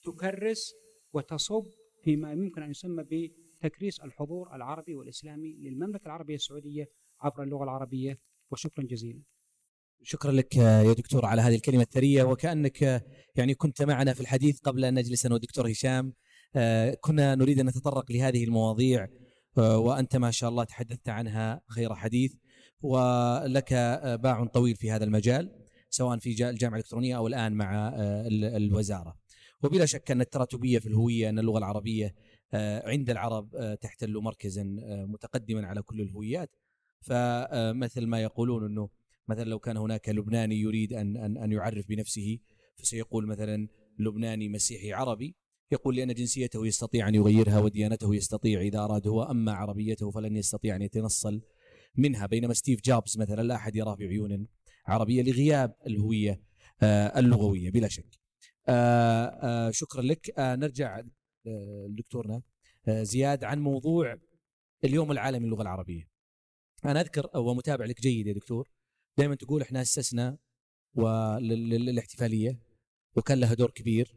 تكرس 0.05 0.73
وتصب 1.13 1.65
فيما 2.05 2.33
يمكن 2.33 2.63
أن 2.63 2.71
يسمى 2.71 3.05
بتكريس 3.11 4.01
الحضور 4.01 4.55
العربي 4.55 4.95
والإسلامي 4.95 5.53
للمملكة 5.53 6.07
العربية 6.07 6.35
السعودية 6.35 6.87
عبر 7.21 7.43
اللغة 7.43 7.65
العربية. 7.65 8.19
وشكرا 8.51 8.85
جزيلا. 8.85 9.23
شكرا 10.03 10.33
لك 10.33 10.57
يا 10.57 10.93
دكتور 10.93 11.27
على 11.27 11.43
هذه 11.43 11.55
الكلمة 11.55 11.83
الثرية. 11.83 12.23
وكأنك 12.23 13.03
يعني 13.37 13.55
كنت 13.55 13.83
معنا 13.83 14.15
في 14.15 14.21
الحديث 14.21 14.61
قبل 14.61 14.85
أن 14.85 14.95
نجلس 14.95 15.27
أنا 15.27 15.35
والدكتور 15.35 15.71
هشام. 15.71 16.13
آه، 16.57 16.95
كنا 17.01 17.35
نريد 17.35 17.61
أن 17.61 17.67
نتطرق 17.67 18.13
لهذه 18.13 18.45
المواضيع. 18.45 19.09
آه، 19.59 19.79
وأنت 19.79 20.17
ما 20.17 20.31
شاء 20.31 20.51
الله 20.51 20.65
تحدثت 20.65 21.09
عنها 21.09 21.61
خير 21.69 21.95
حديث. 21.95 22.33
ولك 22.83 23.73
باع 24.23 24.45
طويل 24.45 24.77
في 24.77 24.91
هذا 24.91 25.05
المجال 25.05 25.51
سواء 25.91 26.19
في 26.19 26.31
الجامعة 26.31 26.77
الإلكترونية 26.77 27.17
أو 27.17 27.27
الآن 27.27 27.53
مع 27.53 27.93
الوزارة. 28.33 29.17
وبلا 29.63 29.87
شك 29.87 30.11
أن 30.11 30.21
التراتبية 30.21 30.79
في 30.79 30.87
الهوية 30.87 31.29
أن 31.29 31.39
اللغة 31.39 31.59
العربية 31.59 32.15
عند 32.85 33.11
العرب 33.11 33.77
تحتل 33.81 34.19
مركزا 34.19 34.63
متقدما 35.09 35.67
على 35.67 35.83
كل 35.83 36.01
الهويات 36.01 36.57
فمثل 37.01 38.07
ما 38.07 38.23
يقولون 38.23 38.67
أنه 38.67 38.89
مثلا 39.29 39.45
لو 39.45 39.59
كان 39.59 39.77
هناك 39.77 40.09
لبناني 40.09 40.61
يريد 40.61 40.93
أن 40.93 41.17
أن 41.17 41.37
أن 41.37 41.53
يعرف 41.53 41.89
بنفسه 41.89 42.39
فسيقول 42.77 43.27
مثلا 43.27 43.69
لبناني 43.99 44.49
مسيحي 44.49 44.93
عربي 44.93 45.37
يقول 45.73 45.97
لأن 45.97 46.15
جنسيته 46.15 46.67
يستطيع 46.67 47.09
أن 47.09 47.15
يغيرها 47.15 47.59
وديانته 47.59 48.15
يستطيع 48.15 48.61
إذا 48.61 48.79
أراد 48.79 49.09
هو 49.09 49.23
أما 49.23 49.53
عربيته 49.53 50.11
فلن 50.11 50.37
يستطيع 50.37 50.77
أن 50.77 50.83
يتنصل 50.83 51.43
منها 51.97 52.27
بينما 52.27 52.55
ستيف 52.55 52.81
جوبز 52.85 53.19
مثلا 53.19 53.43
لا 53.43 53.55
أحد 53.55 53.77
يراه 53.77 53.95
بعيون 53.95 54.47
عربية 54.87 55.23
لغياب 55.23 55.75
الهوية 55.87 56.43
آه، 56.83 57.19
اللغوية 57.19 57.71
بلا 57.71 57.89
شك. 57.89 58.21
آه، 58.69 59.25
آه، 59.27 59.71
شكرا 59.71 60.03
لك. 60.03 60.35
نرجع 60.39 61.03
لدكتورنا 61.89 62.43
زياد 62.89 63.45
عن 63.45 63.61
موضوع 63.61 64.17
اليوم 64.85 65.13
العالمي 65.13 65.47
للغة 65.47 65.63
العربية. 65.63 66.09
أنا 66.85 67.01
أذكر 67.01 67.39
ومتابع 67.39 67.85
لك 67.85 68.01
جيد 68.01 68.27
يا 68.27 68.33
دكتور. 68.33 68.71
دائما 69.19 69.35
تقول 69.35 69.63
إحنا 69.63 69.83
أسسنا 69.83 70.39
للاحتفالية 71.41 72.63
وكان 73.17 73.41
لها 73.41 73.55
دور 73.55 73.71
كبير 73.71 74.17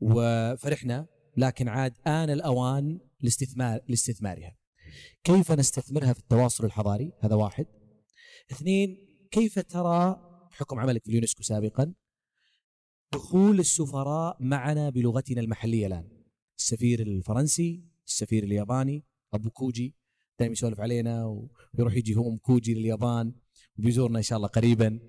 وفرحنا 0.00 1.06
لكن 1.36 1.68
عاد 1.68 1.94
آن 2.06 2.30
الأوان 2.30 3.00
لاستثمار 3.20 3.80
لاستثمارها. 3.88 4.59
كيف 5.24 5.52
نستثمرها 5.52 6.12
في 6.12 6.18
التواصل 6.18 6.64
الحضاري؟ 6.64 7.12
هذا 7.20 7.34
واحد. 7.34 7.66
اثنين 8.52 8.96
كيف 9.30 9.58
ترى 9.58 10.16
بحكم 10.50 10.78
عملك 10.78 11.04
في 11.04 11.10
اليونسكو 11.10 11.42
سابقا؟ 11.42 11.94
دخول 13.12 13.60
السفراء 13.60 14.36
معنا 14.40 14.90
بلغتنا 14.90 15.40
المحلية 15.40 15.86
الآن. 15.86 16.08
السفير 16.58 17.00
الفرنسي 17.00 17.84
السفير 18.06 18.44
الياباني 18.44 19.04
أبو 19.34 19.50
كوجي. 19.50 19.96
دائما 20.38 20.52
يسولف 20.52 20.80
علينا 20.80 21.26
ويروح 21.74 21.94
يجي 21.94 22.16
هو 22.16 22.30
أم 22.30 22.38
كوجي 22.38 22.74
لليابان 22.74 23.34
وبيزورنا 23.78 24.18
إن 24.18 24.22
شاء 24.22 24.36
الله 24.36 24.48
قريبا. 24.48 25.00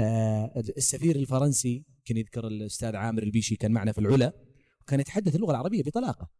آه 0.00 0.52
السفير 0.76 1.16
الفرنسي 1.16 1.84
كان 2.04 2.16
يذكر 2.16 2.46
الأستاذ 2.46 2.96
عامر 2.96 3.22
البيشي 3.22 3.56
كان 3.56 3.72
معنا 3.72 3.92
في 3.92 3.98
العلا 3.98 4.32
وكان 4.80 5.00
يتحدث 5.00 5.34
اللغة 5.34 5.50
العربية 5.50 5.82
بطلاقة 5.82 6.30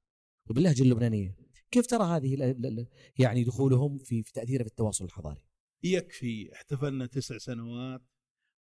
وباللهجة 0.51 0.83
اللبنانية. 0.83 1.48
كيف 1.71 1.87
ترى 1.87 2.05
هذه 2.05 2.57
يعني 3.19 3.45
دخولهم 3.45 3.99
في 3.99 4.23
في 4.23 4.33
تاثيره 4.33 4.63
في 4.63 4.69
التواصل 4.69 5.05
الحضاري؟ 5.05 5.45
يكفي 5.83 6.53
احتفلنا 6.53 7.07
تسع 7.07 7.39
سنوات 7.39 8.03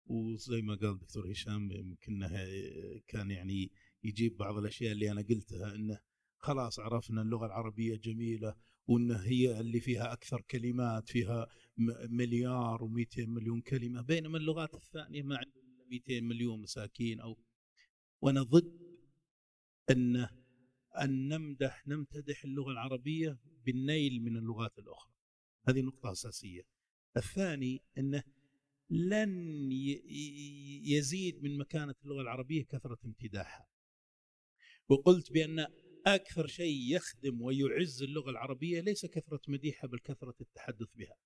وزي 0.07 0.63
ما 0.63 0.75
قال 0.75 0.91
الدكتور 0.91 1.31
هشام 1.31 1.73
يمكن 1.73 2.29
كان 3.09 3.31
يعني 3.31 3.71
يجيب 4.05 4.37
بعض 4.37 4.59
الأشياء 4.59 4.93
اللي 4.93 5.11
أنا 5.11 5.23
قلتها 5.23 5.75
إنه 5.75 5.99
خلاص 6.39 6.79
عرفنا 6.79 7.23
اللغة 7.23 7.47
العربية 7.47 7.97
جميلة 7.97 8.55
وان 8.87 9.11
هي 9.11 9.61
اللي 9.61 9.81
فيها 9.81 10.13
أكثر 10.13 10.41
كلمات 10.41 11.09
فيها 11.09 11.47
مليار 12.09 12.79
و200 12.79 13.19
مليون 13.19 13.61
كلمة 13.61 14.03
بينما 14.03 14.39
اللغات 14.39 14.75
الثانية 14.75 15.23
ما 15.23 15.37
عندهم 15.37 15.89
200 15.91 16.21
مليون 16.21 16.61
مساكين 16.61 17.21
أو 17.21 17.39
وأنا 18.21 18.43
ضد 18.43 18.81
ان 19.91 20.29
أن 20.93 21.29
نمدح 21.29 21.87
نمتدح 21.87 22.45
اللغة 22.45 22.73
العربية 22.73 23.39
بالنيل 23.67 24.23
من 24.23 24.37
اللغات 24.37 24.79
الأخرى. 24.79 25.13
هذه 25.69 25.81
نقطة 25.81 26.13
أساسية. 26.13 26.63
الثاني 27.17 27.83
أنه 27.99 28.23
لن 28.91 29.69
يزيد 30.85 31.43
من 31.43 31.59
مكانة 31.59 31.95
اللغة 32.05 32.23
العربية 32.23 32.65
كثرة 32.65 32.99
امتداحها. 33.05 33.69
وقلت 34.89 35.33
بأن 35.33 35.67
أكثر 36.07 36.47
شيء 36.47 36.95
يخدم 36.95 37.43
ويعز 37.43 38.03
اللغة 38.03 38.31
العربية 38.31 38.81
ليس 38.81 39.07
كثرة 39.07 39.41
مديحها 39.49 39.89
بل 39.89 39.99
كثرة 39.99 40.35
التحدث 40.41 40.89
بها. 40.95 41.17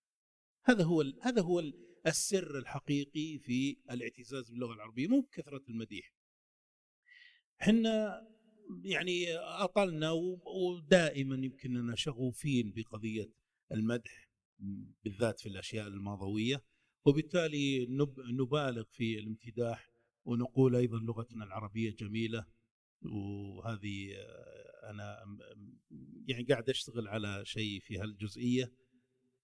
هذا 0.64 0.85
هو 0.85 1.05
هذا 1.22 1.42
هو 1.42 1.62
السر 2.07 2.59
الحقيقي 2.59 3.38
في 3.38 3.77
الاعتزاز 3.90 4.50
باللغة 4.50 4.72
العربية 4.74 5.09
مو 5.09 5.20
بكثرة 5.20 5.62
المديح. 5.68 6.14
إحنا 7.62 8.20
يعني 8.85 9.37
اطلنا 9.38 10.11
ودائما 10.44 11.35
يمكننا 11.35 11.96
شغوفين 11.96 12.72
بقضية 12.77 13.31
المدح 13.72 14.29
بالذات 15.05 15.40
في 15.40 15.48
الأشياء 15.48 15.88
الماضوية 15.88 16.64
وبالتالي 17.05 17.87
نبالغ 18.18 18.85
في 18.92 19.18
الامتداح 19.18 19.90
ونقول 20.24 20.77
أيضا 20.77 20.98
لغتنا 20.98 21.44
العربية 21.44 21.90
جميلة 21.90 22.46
وهذه 23.03 24.14
أنا 24.90 25.16
يعني 26.29 26.44
قاعد 26.44 26.70
أشتغل 26.70 27.09
على 27.09 27.42
شيء 27.44 27.81
في 27.81 27.98
هالجزئية 27.98 28.72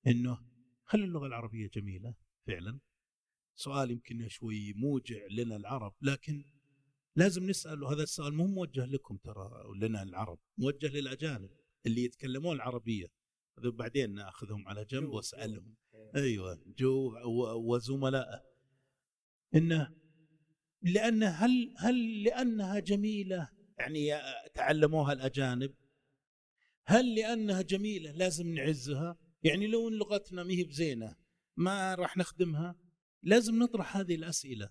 إنه 0.06 0.38
هل 0.86 1.04
اللغة 1.04 1.26
العربية 1.26 1.68
جميلة 1.68 2.14
فعلا؟ 2.46 2.78
سؤال 3.54 3.90
يمكن 3.90 4.28
شوي 4.28 4.72
موجع 4.72 5.26
لنا 5.30 5.56
العرب 5.56 5.94
لكن 6.02 6.44
لازم 7.16 7.44
نسال 7.44 7.82
وهذا 7.82 8.02
السؤال 8.02 8.34
مو 8.34 8.46
موجه 8.46 8.84
لكم 8.86 9.16
ترى 9.16 9.50
لنا 9.80 10.02
العرب 10.02 10.38
موجه 10.58 10.88
للأجانب 10.88 11.50
اللي 11.86 12.04
يتكلمون 12.04 12.56
العربية. 12.56 13.06
بعدين 13.58 14.14
نأخذهم 14.14 14.68
على 14.68 14.84
جنب 14.84 15.08
وأسألهم. 15.08 15.74
أيوه 16.16 16.62
جو 16.66 17.12
وزملائه. 17.72 18.42
إنه 19.54 19.90
لأن 20.82 21.22
هل 21.22 21.74
هل 21.78 22.22
لأنها 22.22 22.78
جميلة؟ 22.78 23.48
يعني 23.78 24.10
تعلموها 24.54 25.12
الأجانب. 25.12 25.74
هل 26.86 27.14
لأنها 27.14 27.62
جميلة؟ 27.62 28.12
لازم 28.12 28.54
نعزها. 28.54 29.18
يعني 29.42 29.66
لو 29.66 29.88
إن 29.88 29.94
لغتنا 29.94 30.42
ما 30.42 30.52
هي 30.52 30.64
بزينة 30.64 31.16
ما 31.56 31.94
راح 31.94 32.16
نخدمها. 32.16 32.76
لازم 33.22 33.58
نطرح 33.58 33.96
هذه 33.96 34.14
الأسئلة. 34.14 34.70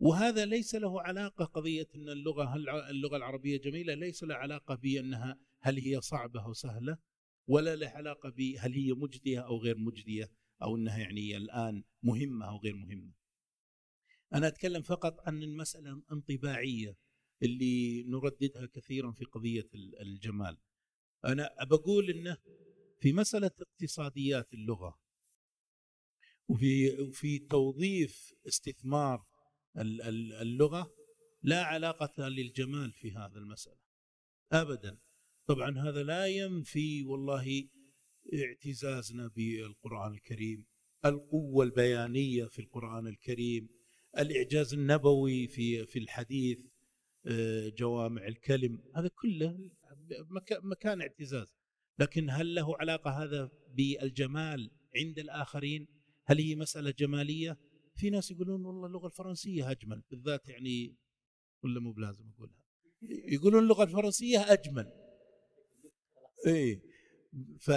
وهذا 0.00 0.44
ليس 0.44 0.74
له 0.74 1.02
علاقة 1.02 1.44
قضية 1.44 1.88
إن 1.94 2.08
اللغة 2.08 2.44
هل 2.44 2.68
اللغة 2.68 3.16
العربية 3.16 3.56
جميلة 3.56 3.94
ليس 3.94 4.22
له 4.22 4.34
علاقة 4.34 4.74
بانها 4.74 5.38
هل 5.60 5.78
هي 5.78 6.00
صعبة 6.00 6.44
أو 6.44 6.52
سهلة 6.52 6.98
ولا 7.46 7.76
له 7.76 7.88
علاقة 7.88 8.28
بهل 8.28 8.72
هي 8.72 8.92
مجدية 8.92 9.40
أو 9.40 9.58
غير 9.58 9.78
مجدية 9.78 10.30
أو 10.62 10.76
إنها 10.76 10.98
يعني 10.98 11.36
الآن 11.36 11.84
مهمة 12.02 12.48
أو 12.48 12.56
غير 12.56 12.76
مهمة. 12.76 13.12
أنا 14.34 14.46
أتكلم 14.46 14.82
فقط 14.82 15.20
عن 15.20 15.42
المسألة 15.42 16.02
انطباعيه 16.12 16.96
اللي 17.42 18.02
نرددها 18.02 18.66
كثيرا 18.66 19.12
في 19.12 19.24
قضية 19.24 19.68
الجمال. 19.74 20.58
أنا 21.24 21.50
بقول 21.62 22.10
إنه 22.10 22.36
في 23.00 23.12
مسألة 23.12 23.50
اقتصاديات 23.60 24.54
اللغة 24.54 25.00
وفي 26.48 27.00
وفي 27.00 27.38
توظيف 27.38 28.34
استثمار 28.46 29.35
اللغة 29.76 30.90
لا 31.42 31.64
علاقة 31.64 32.28
للجمال 32.28 32.92
في 32.92 33.12
هذا 33.12 33.38
المسألة 33.38 33.76
ابدا 34.52 34.96
طبعا 35.46 35.78
هذا 35.78 36.02
لا 36.02 36.26
ينفي 36.26 37.02
والله 37.02 37.68
اعتزازنا 38.34 39.30
بالقرآن 39.36 40.12
الكريم 40.12 40.64
القوة 41.04 41.64
البيانية 41.64 42.44
في 42.44 42.58
القرآن 42.58 43.06
الكريم 43.06 43.68
الإعجاز 44.18 44.74
النبوي 44.74 45.48
في 45.48 45.86
في 45.86 45.98
الحديث 45.98 46.58
آه، 47.26 47.68
جوامع 47.68 48.26
الكلم 48.26 48.78
هذا 48.96 49.08
كله 49.08 49.70
مكان 50.62 51.00
اعتزاز 51.00 51.56
لكن 51.98 52.30
هل 52.30 52.54
له 52.54 52.76
علاقة 52.76 53.10
هذا 53.10 53.50
بالجمال 53.74 54.70
عند 54.96 55.18
الآخرين؟ 55.18 55.86
هل 56.24 56.38
هي 56.40 56.54
مسألة 56.54 56.90
جمالية؟ 56.90 57.58
في 57.96 58.10
ناس 58.10 58.30
يقولون 58.30 58.64
والله 58.64 58.86
اللغة 58.86 59.06
الفرنسية 59.06 59.70
أجمل 59.70 60.02
بالذات 60.10 60.48
يعني 60.48 60.96
ولا 61.64 61.80
مو 61.80 61.92
بلازم 61.92 62.24
أقولها 62.36 62.66
يقولون 63.02 63.62
اللغة 63.62 63.84
الفرنسية 63.84 64.52
أجمل. 64.52 64.92
إي 66.46 66.82
ف 67.60 67.70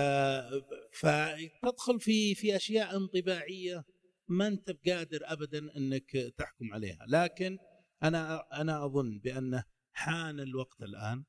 فتدخل 0.93 1.99
في 1.99 2.35
في 2.35 2.55
أشياء 2.55 2.97
انطباعية 2.97 3.85
ما 4.27 4.47
أنت 4.47 4.71
بقادر 4.71 5.19
ابدا 5.23 5.77
إنك 5.77 6.11
تحكم 6.37 6.73
عليها 6.73 7.05
لكن 7.07 7.57
أنا 8.03 8.47
أنا 8.61 8.85
أظن 8.85 9.19
بانه 9.19 9.63
حان 9.91 10.39
الوقت 10.39 10.81
الآن 10.81 11.23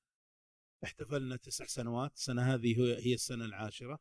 احتفلنا 0.85 1.37
تسع 1.37 1.67
سنوات 1.67 2.13
السنة 2.15 2.55
هذه 2.55 2.99
هي 3.07 3.15
السنة 3.15 3.45
العاشرة 3.45 3.99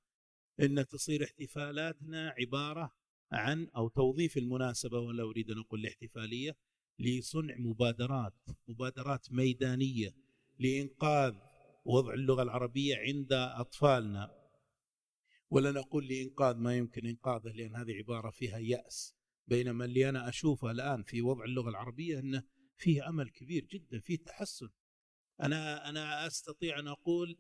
أن 0.59 0.85
تصير 0.87 1.23
احتفالاتنا 1.23 2.35
عبارة 2.39 2.91
عن 3.31 3.67
أو 3.75 3.87
توظيف 3.87 4.37
المناسبة 4.37 4.99
ولا 4.99 5.23
أريد 5.23 5.51
أن 5.51 5.59
أقول 5.59 5.79
الاحتفالية 5.79 6.57
لصنع 6.99 7.55
مبادرات 7.57 8.33
مبادرات 8.67 9.31
ميدانية 9.31 10.15
لإنقاذ 10.59 11.35
وضع 11.85 12.13
اللغة 12.13 12.41
العربية 12.41 12.97
عند 12.97 13.33
أطفالنا. 13.33 14.39
ولا 15.49 15.71
نقول 15.71 16.07
لإنقاذ 16.07 16.55
ما 16.57 16.77
يمكن 16.77 17.05
إنقاذه 17.05 17.51
لأن 17.51 17.75
هذه 17.75 17.93
عبارة 17.93 18.29
فيها 18.29 18.57
يأس. 18.57 19.15
بينما 19.47 19.85
اللي 19.85 20.09
أنا 20.09 20.29
أشوفه 20.29 20.71
الآن 20.71 21.03
في 21.03 21.21
وضع 21.21 21.43
اللغة 21.43 21.69
العربية 21.69 22.19
أنه 22.19 22.43
فيه 22.77 23.09
أمل 23.09 23.29
كبير 23.29 23.65
جدا 23.65 23.99
فيه 23.99 24.17
تحسن. 24.17 24.69
أنا 25.41 25.89
أنا 25.89 26.27
أستطيع 26.27 26.79
أن 26.79 26.87
أقول 26.87 27.37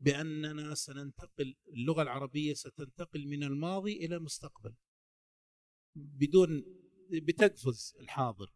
بأننا 0.00 0.74
سننتقل 0.74 1.56
اللغة 1.68 2.02
العربية 2.02 2.54
ستنتقل 2.54 3.26
من 3.26 3.44
الماضي 3.44 3.92
إلى 3.92 4.16
المستقبل. 4.16 4.74
بدون 5.94 6.64
بتقفز 7.10 7.94
الحاضر. 8.00 8.52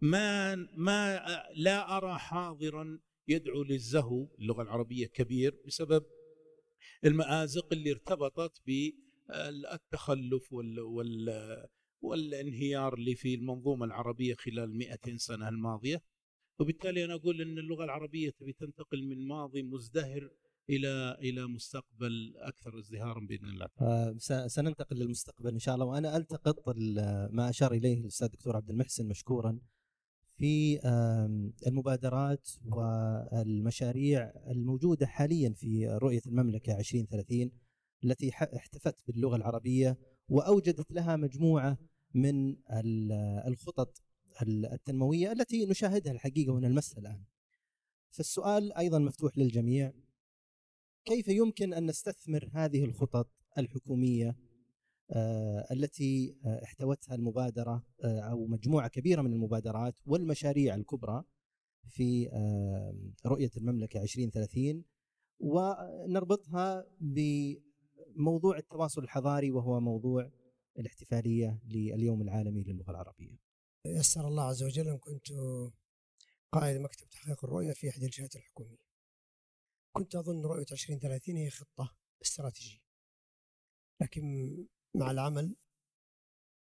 ما 0.00 0.54
ما 0.56 1.20
لا 1.56 1.96
أرى 1.96 2.18
حاضرا 2.18 3.00
يدعو 3.28 3.62
للزهو 3.62 4.28
اللغة 4.38 4.62
العربية 4.62 5.06
كبير 5.06 5.62
بسبب 5.66 6.04
المآزق 7.04 7.72
اللي 7.72 7.92
ارتبطت 7.92 8.62
بالتخلف 8.66 10.52
وال 10.52 10.80
وال 10.80 11.66
والانهيار 12.02 12.94
اللي 12.94 13.14
في 13.14 13.34
المنظومة 13.34 13.86
العربية 13.86 14.34
خلال 14.34 14.78
200 14.78 15.16
سنة 15.16 15.48
الماضية. 15.48 16.02
وبالتالي 16.58 17.04
أنا 17.04 17.14
أقول 17.14 17.40
أن 17.40 17.58
اللغة 17.58 17.84
العربية 17.84 18.30
تبي 18.30 18.52
تنتقل 18.52 19.04
من 19.04 19.28
ماضي 19.28 19.62
مزدهر 19.62 20.30
إلى 20.70 21.16
إلى 21.20 21.46
مستقبل 21.46 22.34
أكثر 22.36 22.78
ازدهارا 22.78 23.20
بإذن 23.26 23.48
الله. 23.48 23.68
آه 23.80 24.14
سننتقل 24.46 24.96
للمستقبل 24.96 25.52
إن 25.52 25.58
شاء 25.58 25.74
الله 25.74 25.86
وأنا 25.86 26.16
ألتقط 26.16 26.68
ما 27.30 27.48
أشار 27.50 27.72
إليه 27.72 28.00
الأستاذ 28.00 28.26
الدكتور 28.26 28.56
عبد 28.56 28.70
المحسن 28.70 29.08
مشكورا 29.08 29.58
في 30.36 30.80
المبادرات 31.66 32.48
والمشاريع 32.64 34.32
الموجودة 34.50 35.06
حاليا 35.06 35.52
في 35.52 35.86
رؤية 35.88 36.22
المملكة 36.26 36.78
2030 36.78 37.50
التي 38.04 38.30
احتفت 38.30 38.96
باللغة 39.06 39.36
العربية 39.36 39.98
وأوجدت 40.28 40.92
لها 40.92 41.16
مجموعة 41.16 41.78
من 42.14 42.56
الخطط 43.46 44.02
التنموية 44.42 45.32
التي 45.32 45.66
نشاهدها 45.66 46.12
الحقيقة 46.12 46.52
ونلمسها 46.52 46.98
الآن. 47.00 47.22
فالسؤال 48.10 48.72
أيضا 48.72 48.98
مفتوح 48.98 49.38
للجميع 49.38 49.92
كيف 51.06 51.28
يمكن 51.28 51.74
أن 51.74 51.86
نستثمر 51.86 52.50
هذه 52.52 52.84
الخطط 52.84 53.30
الحكومية 53.58 54.36
آه، 55.10 55.66
التي 55.72 56.36
آه، 56.44 56.60
احتوتها 56.64 57.14
المبادرة 57.14 57.86
آه، 58.04 58.20
أو 58.20 58.46
مجموعة 58.46 58.88
كبيرة 58.88 59.22
من 59.22 59.32
المبادرات 59.32 59.94
والمشاريع 60.06 60.74
الكبرى 60.74 61.24
في 61.88 62.28
رؤية 63.26 63.50
المملكة 63.56 64.02
2030 64.02 64.84
ونربطها 65.40 66.84
بموضوع 67.00 68.58
التواصل 68.58 69.02
الحضاري 69.02 69.50
وهو 69.50 69.80
موضوع 69.80 70.30
الاحتفالية 70.78 71.60
لليوم 71.64 72.22
العالمي 72.22 72.62
للغة 72.62 72.90
العربية. 72.90 73.38
يسر 73.86 74.28
الله 74.28 74.42
عز 74.42 74.62
وجل 74.62 74.98
كنت 75.00 75.26
قائد 76.52 76.80
مكتب 76.80 77.08
تحقيق 77.08 77.44
الرؤية 77.44 77.72
في 77.72 77.88
إحدى 77.88 78.06
الجهات 78.06 78.36
الحكومية. 78.36 78.85
كنت 79.96 80.14
أظن 80.14 80.46
رؤية 80.46 80.66
2030 80.72 81.36
هي 81.36 81.50
خطة 81.50 81.96
استراتيجية. 82.22 82.78
لكن 84.00 84.56
مع 84.94 85.10
العمل 85.10 85.56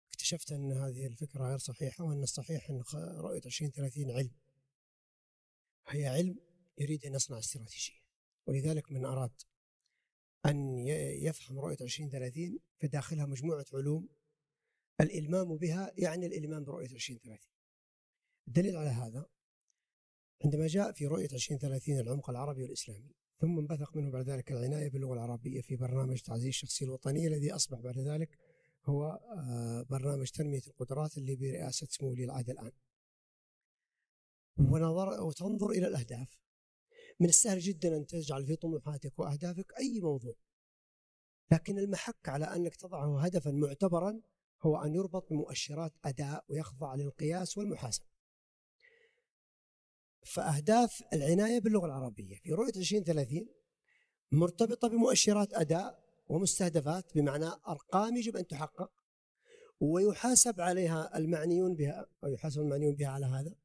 اكتشفت 0.09 0.51
أن 0.51 0.71
هذه 0.71 1.07
الفكرة 1.07 1.47
غير 1.47 1.57
صحيحة 1.57 2.03
وأن 2.03 2.23
الصحيح 2.23 2.69
أن 2.69 2.83
رؤية 2.95 3.41
2030 3.45 4.11
علم. 4.11 4.31
هي 5.87 6.07
علم 6.07 6.39
يريد 6.77 7.05
أن 7.05 7.13
يصنع 7.13 7.39
استراتيجية. 7.39 7.99
ولذلك 8.47 8.91
من 8.91 9.05
أراد 9.05 9.41
أن 10.45 10.77
يفهم 11.27 11.59
رؤية 11.59 11.77
2030 11.81 12.59
فداخلها 12.79 13.25
مجموعة 13.25 13.65
علوم. 13.73 14.09
الإلمام 15.01 15.57
بها 15.57 15.91
يعني 15.97 16.25
الإلمام 16.25 16.63
برؤية 16.63 16.91
2030 16.91 17.49
الدليل 18.47 18.77
على 18.77 18.89
هذا 18.89 19.25
عندما 20.43 20.67
جاء 20.67 20.91
في 20.91 21.07
رؤية 21.07 21.29
2030 21.33 21.99
العمق 21.99 22.29
العربي 22.29 22.63
والإسلامي 22.63 23.20
ثم 23.41 23.59
انبثق 23.59 23.95
منه 23.95 24.11
بعد 24.11 24.29
ذلك 24.29 24.51
العناية 24.51 24.89
باللغة 24.89 25.13
العربية 25.13 25.61
في 25.61 25.75
برنامج 25.75 26.21
تعزيز 26.21 26.47
الشخصية 26.47 26.85
الوطنية 26.85 27.27
الذي 27.27 27.51
أصبح 27.51 27.79
بعد 27.79 27.99
ذلك 27.99 28.37
هو 28.85 29.05
آه، 29.37 29.85
برنامج 29.89 30.29
تنمية 30.29 30.61
القدرات 30.67 31.17
اللي 31.17 31.35
برئاسة 31.35 31.87
سمو 31.89 32.09
ولي 32.09 32.23
العهد 32.23 32.49
الآن. 32.49 32.71
ونظر 34.57 35.23
وتنظر 35.23 35.69
إلى 35.69 35.87
الأهداف. 35.87 36.37
من 37.19 37.29
السهل 37.29 37.59
جدا 37.59 37.97
أن 37.97 38.05
تجعل 38.05 38.45
في 38.45 38.55
طموحاتك 38.55 39.19
وأهدافك 39.19 39.73
أي 39.79 39.99
موضوع. 40.01 40.35
لكن 41.51 41.79
المحك 41.79 42.29
على 42.29 42.45
أنك 42.45 42.75
تضعه 42.75 43.25
هدفا 43.25 43.51
معتبرا 43.51 44.21
هو 44.61 44.77
أن 44.77 44.95
يربط 44.95 45.29
بمؤشرات 45.29 45.93
أداء 46.05 46.45
ويخضع 46.49 46.95
للقياس 46.95 47.57
والمحاسبة. 47.57 48.10
فأهداف 50.23 51.03
العناية 51.13 51.59
باللغة 51.59 51.85
العربية. 51.85 52.35
في 52.43 52.53
رؤية 52.53 52.73
2030 52.75 53.47
مرتبطة 54.31 54.87
بمؤشرات 54.87 55.53
أداء 55.53 56.03
ومستهدفات 56.29 57.05
بمعنى 57.15 57.49
أرقام 57.67 58.17
يجب 58.17 58.37
أن 58.37 58.47
تحقق 58.47 58.91
ويحاسب 59.79 60.61
عليها 60.61 61.17
المعنيون 61.17 61.75
بها 61.75 62.05
أو 62.23 62.29
يحاسب 62.29 62.61
المعنيون 62.61 62.95
بها 62.95 63.07
على 63.07 63.25
هذا 63.25 63.55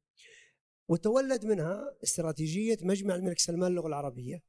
وتولد 0.87 1.45
منها 1.45 1.95
استراتيجية 2.03 2.77
مجمع 2.81 3.15
الملك 3.15 3.39
سلمان 3.39 3.71
للغة 3.71 3.87
العربية. 3.87 4.43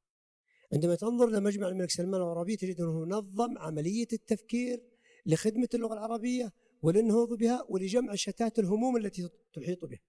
عندما 0.72 0.94
تنظر 0.94 1.26
لمجمع 1.30 1.68
الملك 1.68 1.90
سلمان 1.90 2.20
العربية 2.20 2.56
تجد 2.56 2.80
أنه 2.80 3.04
نظم 3.06 3.58
عملية 3.58 4.08
التفكير 4.12 4.82
لخدمة 5.26 5.68
اللغة 5.74 5.92
العربية 5.92 6.52
وللنهوض 6.82 7.38
بها 7.38 7.64
ولجمع 7.68 8.14
شتات 8.14 8.58
الهموم 8.58 8.96
التي 8.96 9.28
تحيط 9.52 9.84
بها. 9.84 10.00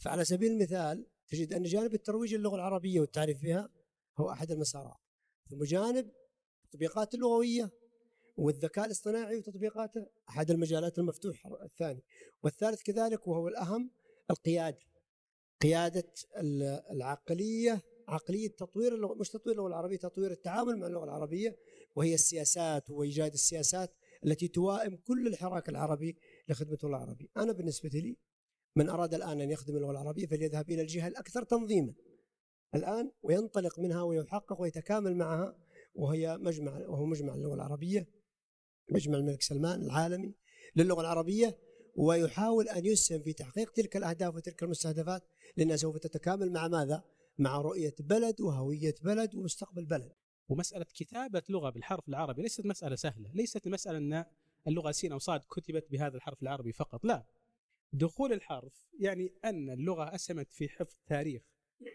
فعلى 0.00 0.24
سبيل 0.24 0.52
المثال 0.52 1.06
تجد 1.28 1.52
أن 1.52 1.62
جانب 1.62 1.94
الترويج 1.94 2.34
للغة 2.34 2.54
العربية 2.54 3.00
والتعريف 3.00 3.42
بها 3.42 3.68
هو 4.18 4.30
أحد 4.30 4.50
المسارات 4.50 4.98
ثم 5.50 5.64
جانب 5.64 6.10
التطبيقات 6.64 7.14
اللغوية 7.14 7.70
والذكاء 8.36 8.86
الاصطناعي 8.86 9.36
وتطبيقاته 9.36 10.06
أحد 10.28 10.50
المجالات 10.50 10.98
المفتوحة 10.98 11.64
الثاني 11.64 12.04
والثالث 12.42 12.82
كذلك 12.82 13.28
وهو 13.28 13.48
الأهم 13.48 13.90
القيادة 14.30 14.78
قيادة 15.62 16.12
العقلية 16.90 17.82
عقلية 18.08 18.48
تطوير 18.48 18.94
اللغة 18.94 19.14
مش 19.14 19.28
تطوير 19.28 19.54
اللغة 19.54 19.68
العربية 19.68 19.96
تطوير 19.96 20.30
التعامل 20.30 20.78
مع 20.78 20.86
اللغة 20.86 21.04
العربية 21.04 21.56
وهي 21.96 22.14
السياسات 22.14 22.90
وإيجاد 22.90 23.32
السياسات 23.32 23.94
التي 24.24 24.48
توائم 24.48 24.96
كل 24.96 25.26
الحراك 25.26 25.68
العربي 25.68 26.16
لخدمة 26.48 26.78
اللغة 26.84 26.96
العربية. 26.96 27.26
أنا 27.36 27.52
بالنسبة 27.52 27.88
لي 27.88 28.16
من 28.76 28.88
أراد 28.88 29.14
الآن 29.14 29.40
أن 29.40 29.50
يخدم 29.50 29.76
اللغة 29.76 29.90
العربية 29.90 30.26
فليذهب 30.26 30.70
إلى 30.70 30.82
الجهة 30.82 31.06
الأكثر 31.08 31.44
تنظيما. 31.44 31.94
الآن 32.74 33.10
وينطلق 33.22 33.78
منها 33.78 34.02
ويحقق 34.02 34.60
ويتكامل 34.60 35.16
معها 35.16 35.56
وهي 35.94 36.38
مجمع 36.38 36.78
وهو 36.78 37.06
مجمع 37.06 37.34
اللغة 37.34 37.54
العربية 37.54 38.08
مجمع 38.90 39.18
الملك 39.18 39.42
سلمان 39.42 39.82
العالمي 39.82 40.34
للغة 40.76 41.00
العربية 41.00 41.58
ويحاول 41.96 42.68
أن 42.68 42.86
يسهم 42.86 43.22
في 43.22 43.32
تحقيق 43.32 43.72
تلك 43.72 43.96
الأهداف 43.96 44.34
وتلك 44.34 44.62
المستهدفات 44.62 45.22
لأنها 45.56 45.76
سوف 45.76 45.96
تتكامل 45.96 46.52
مع 46.52 46.68
ماذا؟ 46.68 47.02
مع 47.38 47.60
رؤية 47.60 47.94
بلد 48.00 48.40
وهوية 48.40 48.94
بلد 49.02 49.34
ومستقبل 49.34 49.84
بلد. 49.86 50.12
ومسألة 50.48 50.86
كتابة 50.94 51.42
لغة 51.48 51.70
بالحرف 51.70 52.08
العربي 52.08 52.42
ليست 52.42 52.66
مسألة 52.66 52.96
سهلة 52.96 53.30
ليست 53.34 53.66
المسألة 53.66 53.98
أن 53.98 54.24
اللغة 54.68 54.90
سين 54.90 55.12
أو 55.12 55.18
صاد 55.18 55.40
كتبت 55.40 55.86
بهذا 55.90 56.16
الحرف 56.16 56.42
العربي 56.42 56.72
فقط 56.72 57.04
لا. 57.04 57.24
دخول 57.92 58.32
الحرف 58.32 58.86
يعني 58.98 59.32
أن 59.44 59.70
اللغة 59.70 60.14
أسهمت 60.14 60.52
في 60.52 60.68
حفظ 60.68 60.96
تاريخ 61.06 61.42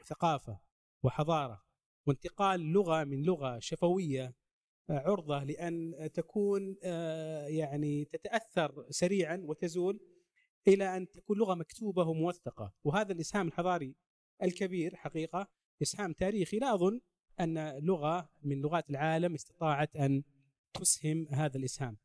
ثقافة 0.05 0.59
وحضارة 1.03 1.63
وانتقال 2.05 2.59
لغة 2.59 3.03
من 3.03 3.21
لغة 3.21 3.59
شفوية 3.59 4.35
آه، 4.89 4.99
عرضة 4.99 5.43
لأن 5.43 6.09
تكون 6.13 6.75
آه، 6.83 7.47
يعني 7.47 8.05
تتأثر 8.05 8.85
سريعا 8.89 9.37
وتزول 9.43 9.99
إلى 10.67 10.97
أن 10.97 11.09
تكون 11.09 11.37
لغة 11.37 11.55
مكتوبة 11.55 12.07
وموثقة. 12.07 12.73
وهذا 12.83 13.13
الإسهام 13.13 13.47
الحضاري 13.47 13.95
الكبير 14.43 14.95
حقيقة 14.95 15.47
إسهام 15.81 16.13
تاريخي 16.13 16.59
لا 16.59 16.73
أظن 16.73 17.01
أن 17.39 17.79
لغة 17.79 18.29
من 18.43 18.61
لغات 18.61 18.89
العالم 18.89 19.33
استطاعت 19.33 19.95
أن 19.95 20.23
تسهم 20.73 21.27
هذا 21.29 21.57
الإسهام. 21.57 21.97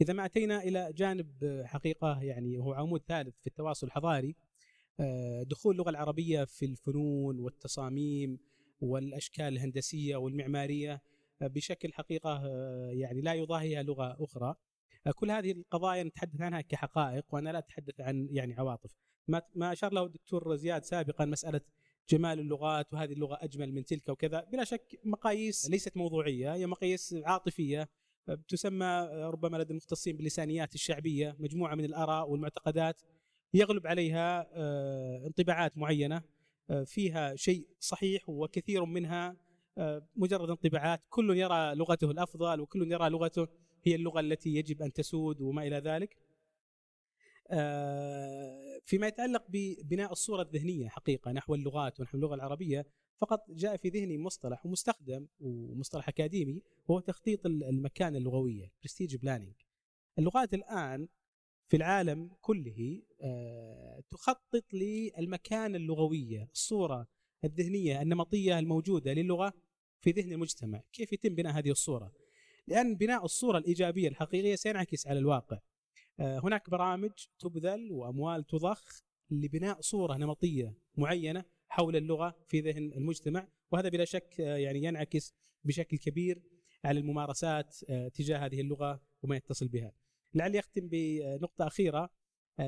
إذا 0.00 0.12
ما 0.12 0.24
أتينا 0.24 0.62
إلى 0.62 0.92
جانب 0.96 1.62
حقيقة 1.64 2.22
يعني 2.22 2.58
هو 2.58 2.72
عمود 2.72 3.02
ثالث 3.08 3.34
في 3.40 3.46
التواصل 3.46 3.86
الحضاري 3.86 4.36
آه، 5.00 5.42
دخول 5.42 5.72
اللغة 5.72 5.90
العربية 5.90 6.44
في 6.44 6.64
الفنون 6.64 7.40
والتصاميم 7.40 8.38
والأشكال 8.80 9.44
الهندسية 9.44 10.16
والمعمارية 10.16 11.02
آه، 11.42 11.46
بشكل 11.46 11.92
حقيقة 11.92 12.42
آه، 12.46 12.90
يعني 12.92 13.20
لا 13.20 13.34
يضاهيها 13.34 13.82
لغة 13.82 14.16
أخرى. 14.20 14.54
كل 15.14 15.30
هذه 15.30 15.52
القضايا 15.52 16.02
نتحدث 16.02 16.40
عنها 16.40 16.60
كحقائق 16.60 17.24
وأنا 17.30 17.50
لا 17.50 17.58
أتحدث 17.58 18.00
عن 18.00 18.28
يعني 18.30 18.54
عواطف. 18.54 18.90
ما 19.28 19.72
أشار 19.72 19.92
له 19.92 20.04
الدكتور 20.04 20.56
زياد 20.56 20.84
سابقا 20.84 21.24
مسألة 21.24 21.60
جمال 22.08 22.40
اللغات 22.40 22.92
وهذه 22.92 23.12
اللغة 23.12 23.38
أجمل 23.40 23.72
من 23.72 23.84
تلك 23.84 24.08
وكذا 24.08 24.40
بلا 24.40 24.64
شك 24.64 25.00
مقاييس 25.04 25.70
ليست 25.70 25.96
موضوعية 25.96 26.54
هي 26.54 26.66
مقاييس 26.66 27.16
عاطفية. 27.24 27.88
تسمى 28.48 29.08
ربما 29.12 29.56
لدى 29.56 29.70
المختصين 29.70 30.16
باللسانيات 30.16 30.74
الشعبية 30.74 31.36
مجموعة 31.38 31.74
من 31.74 31.84
الآراء 31.84 32.30
والمعتقدات 32.30 33.02
يغلب 33.54 33.86
عليها 33.86 34.46
آه، 34.52 35.26
انطباعات 35.26 35.78
معينة 35.78 36.22
آه، 36.70 36.84
فيها 36.84 37.36
شيء 37.36 37.66
صحيح 37.80 38.28
وكثير 38.28 38.84
منها 38.84 39.36
آه، 39.78 40.06
مجرد 40.16 40.50
انطباعات. 40.50 41.00
كل 41.10 41.36
يرى 41.36 41.74
لغته 41.74 42.10
الأفضل 42.10 42.60
وكل 42.60 42.92
يرى 42.92 43.08
لغته 43.08 43.48
هي 43.84 43.94
اللغة 43.94 44.20
التي 44.20 44.54
يجب 44.54 44.82
أن 44.82 44.92
تسود 44.92 45.40
وما 45.40 45.66
إلى 45.66 45.76
ذلك. 45.76 46.16
فيما 48.84 49.06
يتعلق 49.06 49.44
ببناء 49.48 50.12
الصورة 50.12 50.42
الذهنية 50.42 50.88
حقيقة 50.88 51.32
نحو 51.32 51.54
اللغات 51.54 52.00
ونحو 52.00 52.16
اللغة 52.16 52.34
العربية 52.34 52.86
فقط 53.16 53.50
جاء 53.50 53.76
في 53.76 53.88
ذهني 53.88 54.18
مصطلح 54.18 54.66
ومستخدم 54.66 55.26
ومصطلح 55.40 56.08
أكاديمي 56.08 56.62
وهو 56.88 57.00
تخطيط 57.00 57.46
المكان 57.46 58.16
اللغوية 58.16 58.72
prestige 58.82 59.16
planning 59.16 59.54
اللغات 60.18 60.54
الآن 60.54 61.08
في 61.68 61.76
العالم 61.76 62.30
كله 62.40 63.02
آه، 63.20 64.02
تخطط 64.10 64.64
للمكان 64.72 65.74
اللغوية 65.74 66.48
الصورة 66.52 67.06
الذهنية 67.44 68.02
النمطية 68.02 68.58
الموجودة 68.58 69.12
للغة 69.12 69.52
في 70.00 70.10
ذهن 70.10 70.32
المجتمع. 70.32 70.82
كيف 70.92 71.12
يتم 71.12 71.34
بناء 71.34 71.52
هذه 71.52 71.70
الصورة؟ 71.70 72.12
لأن 72.66 72.94
بناء 72.94 73.24
الصورة 73.24 73.58
الإيجابية 73.58 74.08
الحقيقية 74.08 74.54
سينعكس 74.54 75.06
على 75.06 75.18
الواقع. 75.18 75.58
آه، 76.20 76.38
هناك 76.38 76.70
برامج 76.70 77.10
تبذل 77.38 77.92
وأموال 77.92 78.44
تضخ 78.44 79.02
لبناء 79.30 79.80
صورة 79.80 80.16
نمطية 80.16 80.74
معينة 80.96 81.44
حول 81.70 81.96
اللغة 81.96 82.36
في 82.48 82.60
ذهن 82.60 82.92
المجتمع 82.92 83.48
وهذا 83.70 83.88
بلا 83.88 84.04
شك 84.04 84.40
آه، 84.40 84.56
يعني 84.56 84.84
ينعكس 84.84 85.34
بشكل 85.64 85.98
كبير 85.98 86.42
على 86.84 87.00
الممارسات 87.00 87.76
آه، 87.88 88.08
تجاه 88.08 88.38
هذه 88.38 88.60
اللغة 88.60 89.02
وما 89.22 89.36
يتصل 89.36 89.68
بها. 89.68 89.92
لعلي 90.34 90.58
أختم 90.58 90.88
بنقطة 90.88 91.66
أخيرة 91.66 92.10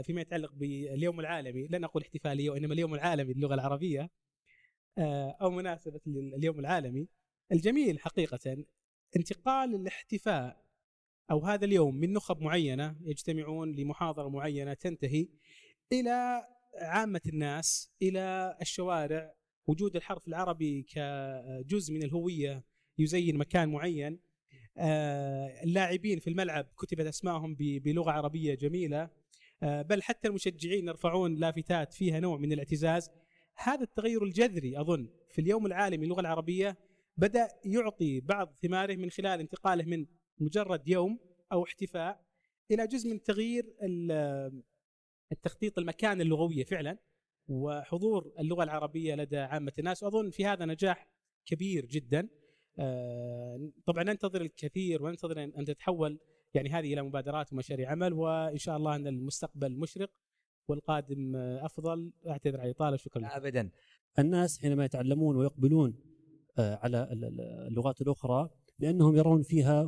فيما 0.03 0.21
يتعلق 0.21 0.55
باليوم 0.55 1.21
العالمي، 1.21 1.67
لن 1.67 1.85
أقول 1.85 2.03
احتفالية 2.03 2.51
وإنما 2.51 2.75
اليوم 2.75 2.95
العالمي 2.95 3.35
للغه 3.35 3.55
العربية 3.55 4.11
أو 5.41 5.51
مناسبة 5.51 6.01
اليوم 6.07 6.61
العالمي. 6.61 7.09
الجميل 7.53 8.01
حقيقة 8.01 8.65
انتقال 9.17 9.75
الاحتفاء 9.75 10.65
أو 11.31 11.45
هذا 11.47 11.65
اليوم 11.65 11.95
من 11.95 12.13
نخب 12.13 12.41
معينة 12.41 12.97
يجتمعون 13.01 13.73
لمحاضرة 13.73 14.29
معينة 14.29 14.75
تنتهي 14.75 15.29
إلى 15.93 16.47
عامة 16.75 17.21
الناس 17.27 17.93
إلى 18.03 18.57
الشوارع. 18.61 19.35
وجود 19.67 19.97
الحرف 19.97 20.29
العربي 20.29 20.83
كجزء 20.83 21.95
من 21.95 22.03
الهوية 22.03 22.65
يزين 22.99 23.37
مكان 23.37 23.69
معين. 23.69 24.21
آه، 24.77 25.63
اللاعبين 25.65 26.19
في 26.19 26.31
الملعب 26.31 26.67
كتبت 26.79 27.07
اسمائهم 27.07 27.57
بلغة 27.59 28.11
عربية 28.11 28.55
جميلة. 28.55 29.11
آه، 29.63 29.83
بل 29.83 30.03
حتى 30.03 30.29
المشجعين 30.29 30.89
يرفعون 30.89 31.35
لافتات 31.35 31.93
فيها 31.93 32.21
نوع 32.21 32.39
من 32.39 32.53
الاعتزاز. 32.53 33.11
هذا 33.57 33.83
التغير 33.83 34.25
الجذري 34.25 34.81
أظن 34.81 35.09
في 35.31 35.41
اليوم 35.41 35.67
العالمي 35.67 36.07
للغة 36.07 36.21
العربية 36.21 36.77
بدأ 37.17 37.49
يعطي 37.65 38.21
بعض 38.21 38.55
ثماره 38.63 38.97
من 38.97 39.11
خلال 39.11 39.41
انتقاله 39.41 39.85
من 39.85 40.07
مجرد 40.39 40.89
يوم 40.89 41.19
أو 41.53 41.65
احتفاء 41.65 42.25
إلى 42.71 42.87
جزء 42.87 43.11
من 43.11 43.23
تغيير 43.23 43.75
التخطيط 45.33 45.79
المكان 45.79 46.21
اللغويه 46.21 46.65
فعلا 46.65 46.99
وحضور 47.49 48.33
اللغة 48.39 48.65
العربية 48.65 49.15
لدى 49.15 49.39
عامة 49.39 49.73
الناس. 49.79 50.03
وأظن 50.03 50.31
في 50.31 50.47
هذا 50.47 50.65
نجاح 50.65 51.09
كبير 51.47 51.87
جدا. 51.87 52.29
آه، 52.79 53.71
طبعا 53.87 54.05
ننتظر 54.05 54.41
الكثير 54.41 55.03
وننتظر 55.03 55.43
ان 55.43 55.65
تتحول 55.65 56.19
يعني 56.55 56.71
هذه 56.71 56.93
إلى 56.93 57.03
مبادرات 57.03 57.53
ومشاريع 57.53 57.91
عمل 57.91 58.13
وإن 58.13 58.59
شاء 58.59 58.77
الله 58.77 58.97
أن 58.97 59.07
المستقبل 59.07 59.79
مشرق 59.79 60.11
والقادم 60.69 61.37
أفضل. 61.37 62.13
أعتذر 62.29 62.61
على 62.61 62.71
الإطالة. 62.71 62.97
شكرا 62.97 63.37
ابدا. 63.37 63.71
الناس 64.19 64.59
حينما 64.59 64.85
يتعلمون 64.85 65.37
ويقبلون 65.37 65.95
آه، 66.59 66.79
على 66.83 67.09
اللغات 67.69 68.01
الأخرى 68.01 68.51
لأنهم 68.79 69.17
يرون 69.17 69.43
فيها 69.43 69.85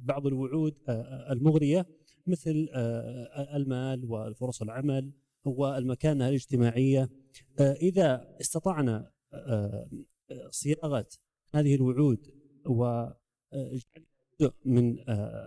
بعض 0.00 0.26
الوعود 0.26 0.78
آه، 0.88 1.32
المغرية. 1.32 1.86
مثل 2.26 2.68
آه، 2.74 3.56
المال 3.56 4.04
وفرص 4.04 4.62
العمل 4.62 5.12
والمكانة 5.44 6.28
الاجتماعية. 6.28 7.10
آه، 7.58 7.72
إذا 7.72 8.36
استطعنا 8.40 9.10
صياغة 10.50 11.06
هذه 11.54 11.74
الوعود 11.74 12.18
و 12.66 13.06
من 14.64 14.96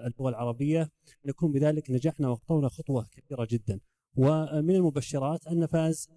اللغة 0.06 0.30
العربية 0.30 0.92
نكون 1.26 1.52
بذلك 1.52 1.92
نجحنا 1.92 2.30
وخطونا 2.30 2.70
خطوة 2.70 3.06
كبيرة 3.12 3.48
جدا. 3.52 3.80
ومن 4.16 4.76
المبشرات 4.76 5.48
أن 5.48 5.66
فاز 5.66 6.10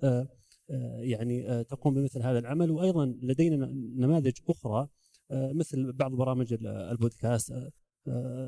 يعني 0.99 1.65
تقوم 1.65 1.95
بمثل 1.95 2.23
هذا 2.23 2.39
العمل. 2.39 2.71
وأيضا 2.71 3.07
لدينا 3.23 3.57
نماذج 3.97 4.39
أخرى 4.49 4.89
مثل 5.31 5.93
بعض 5.93 6.13
برامج 6.13 6.57
البودكاست 6.63 7.53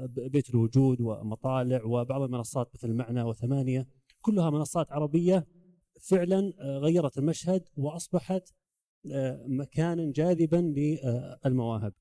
بيت 0.09 0.51
الوجود 0.51 1.01
ومطالع 1.01 1.85
وبعض 1.85 2.23
المنصات 2.23 2.71
مثل 2.75 2.93
معنى 2.93 3.23
وثمانية 3.23 3.87
كلها 4.21 4.51
منصات 4.51 4.93
عربية 4.93 5.47
فعلا 6.01 6.53
غيرت 6.61 7.19
المشهد 7.19 7.69
وأصبحت 7.77 8.55
مكانا 9.47 10.13
جاذبا 10.13 10.57
للمواهب 10.57 11.93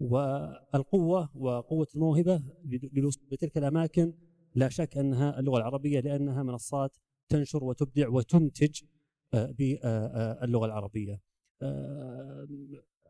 والقوة 0.00 1.30
وقوة 1.34 1.86
الموهبة 1.94 2.42
للوصول 2.64 3.22
لتلك 3.32 3.58
الأماكن 3.58 4.14
لا 4.54 4.68
شك 4.68 4.98
أنها 4.98 5.38
اللغة 5.38 5.58
العربية 5.58 6.00
لأنها 6.00 6.42
منصات 6.42 6.96
تنشر 7.28 7.64
وتبدع 7.64 8.08
وتنتج 8.08 8.82
باللغة 9.32 10.66
العربية. 10.66 11.20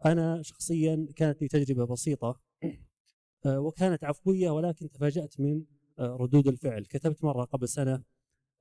أنا 0.04 0.42
شخصيا 0.42 1.06
كانت 1.16 1.42
لي 1.42 1.48
تجربة 1.48 1.86
بسيطة 1.86 2.28
آه، 2.28 2.51
وكانت 3.46 4.04
عفوية 4.04 4.50
ولكن 4.50 4.90
تفاجأت 4.90 5.40
من 5.40 5.64
آه، 5.98 6.16
ردود 6.20 6.48
الفعل. 6.48 6.84
كتبت 6.84 7.24
مرة 7.24 7.44
قبل 7.44 7.68
سنة 7.68 8.02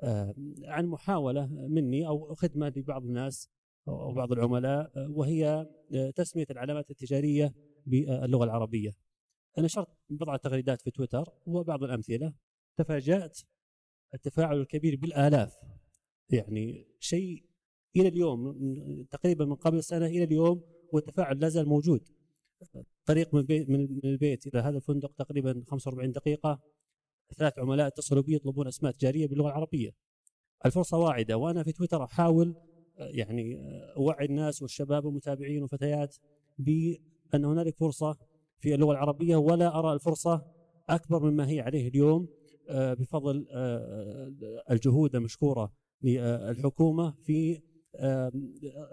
آه، 0.03 0.35
عن 0.63 0.85
محاولة 0.85 1.45
مني 1.47 2.07
أو 2.07 2.35
خدمة 2.35 2.73
لبعض 2.75 3.03
الناس 3.03 3.49
أو 3.87 4.13
بعض 4.13 4.31
العملاء 4.31 4.91
وهي 5.09 5.67
تسمية 6.15 6.45
العلامات 6.51 6.91
التجارية 6.91 7.53
باللغة 7.85 8.43
العربية. 8.43 8.91
نشرت 9.59 9.87
بضعة 10.09 10.37
تغريدات 10.37 10.81
في 10.81 10.91
تويتر 10.91 11.29
وبعض 11.45 11.83
الأمثلة. 11.83 12.33
تفاجأت 12.77 13.39
التفاعل 14.13 14.57
الكبير 14.59 14.95
بالآلاف. 14.95 15.55
يعني 16.29 16.87
شيء 16.99 17.45
إلى 17.95 18.07
اليوم 18.07 18.55
تقريبا 19.11 19.45
من 19.45 19.55
قبل 19.55 19.83
سنة 19.83 20.05
إلى 20.05 20.23
اليوم 20.23 20.63
والتفاعل 20.93 21.39
لا 21.39 21.49
زال 21.49 21.69
موجود. 21.69 22.09
طريق 23.05 23.33
من 23.33 23.39
البيت 23.39 23.69
من 23.69 23.99
البيت 24.03 24.47
إلى 24.47 24.59
هذا 24.59 24.77
الفندق 24.77 25.11
تقريبا 25.11 25.63
45 25.67 26.11
دقيقة. 26.11 26.59
ثلاث 27.37 27.59
عملاء 27.59 27.87
اتصلوا 27.87 28.23
بي 28.23 28.35
يطلبون 28.35 28.67
أسماء 28.67 28.91
تجارية 28.91 29.27
باللغة 29.27 29.47
العربية. 29.47 29.91
الفرصة 30.65 30.97
واعدة. 30.97 31.37
وأنا 31.37 31.63
في 31.63 31.71
تويتر 31.71 32.03
أحاول 32.03 32.55
يعني 32.97 33.57
أوعي 33.97 34.25
الناس 34.25 34.61
والشباب 34.61 35.05
والمتابعين 35.05 35.61
والفتيات 35.61 36.15
بان 36.57 37.45
هنالك 37.45 37.77
فرصة 37.77 38.17
في 38.59 38.75
اللغة 38.75 38.91
العربية 38.91 39.35
ولا 39.35 39.79
أرى 39.79 39.93
الفرصة 39.93 40.45
أكبر 40.89 41.23
مما 41.23 41.49
هي 41.49 41.59
عليه 41.59 41.87
اليوم 41.87 42.27
آه، 42.69 42.93
بفضل 42.93 43.47
آه، 43.51 44.31
الجهود 44.71 45.15
المشكورة 45.15 45.71
للحكومه 46.01 47.13
في 47.23 47.61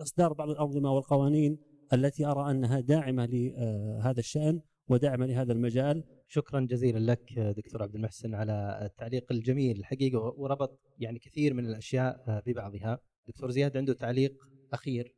إصدار 0.02 0.33
بعض 0.33 0.50
الأنظمة 0.50 0.92
والقوانين 0.92 1.59
التي 1.92 2.27
أرى 2.27 2.51
أنها 2.51 2.81
داعمة 2.81 3.27
لهذا 3.27 4.20
الشأن 4.20 4.61
وداعمة 4.88 5.27
لهذا 5.27 5.53
المجال. 5.53 6.05
شكرا 6.29 6.61
جزيلا 6.61 7.12
لك 7.12 7.38
دكتور 7.38 7.83
عبد 7.83 7.94
المحسن 7.94 8.35
على 8.35 8.79
التعليق 8.83 9.33
الجميل 9.33 9.79
الحقيقة 9.79 10.18
وربط 10.18 10.81
يعني 10.98 11.18
كثير 11.18 11.55
من 11.55 11.66
الأشياء 11.66 12.42
ببعضها. 12.46 12.98
دكتور 13.29 13.51
زياد 13.51 13.77
عنده 13.77 13.92
تعليق 13.92 14.48
أخير 14.72 15.14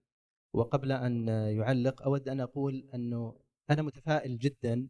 وقبل 0.53 0.93
أن 0.93 1.29
يعلق 1.29 2.03
أود 2.03 2.29
أن 2.29 2.41
أقول 2.41 2.89
أنه 2.95 3.41
أنا 3.71 3.83
متفائل 3.83 4.39
جدا 4.39 4.89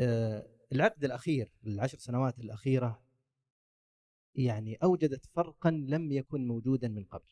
آه، 0.00 0.46
العقد 0.72 1.04
الأخير 1.04 1.52
العشر 1.66 1.98
سنوات 1.98 2.38
الأخيرة 2.38 3.02
يعني 4.34 4.74
أوجدت 4.74 5.26
فرقا 5.26 5.70
لم 5.70 6.12
يكن 6.12 6.46
موجودا 6.46 6.88
من 6.88 7.04
قبل 7.04 7.28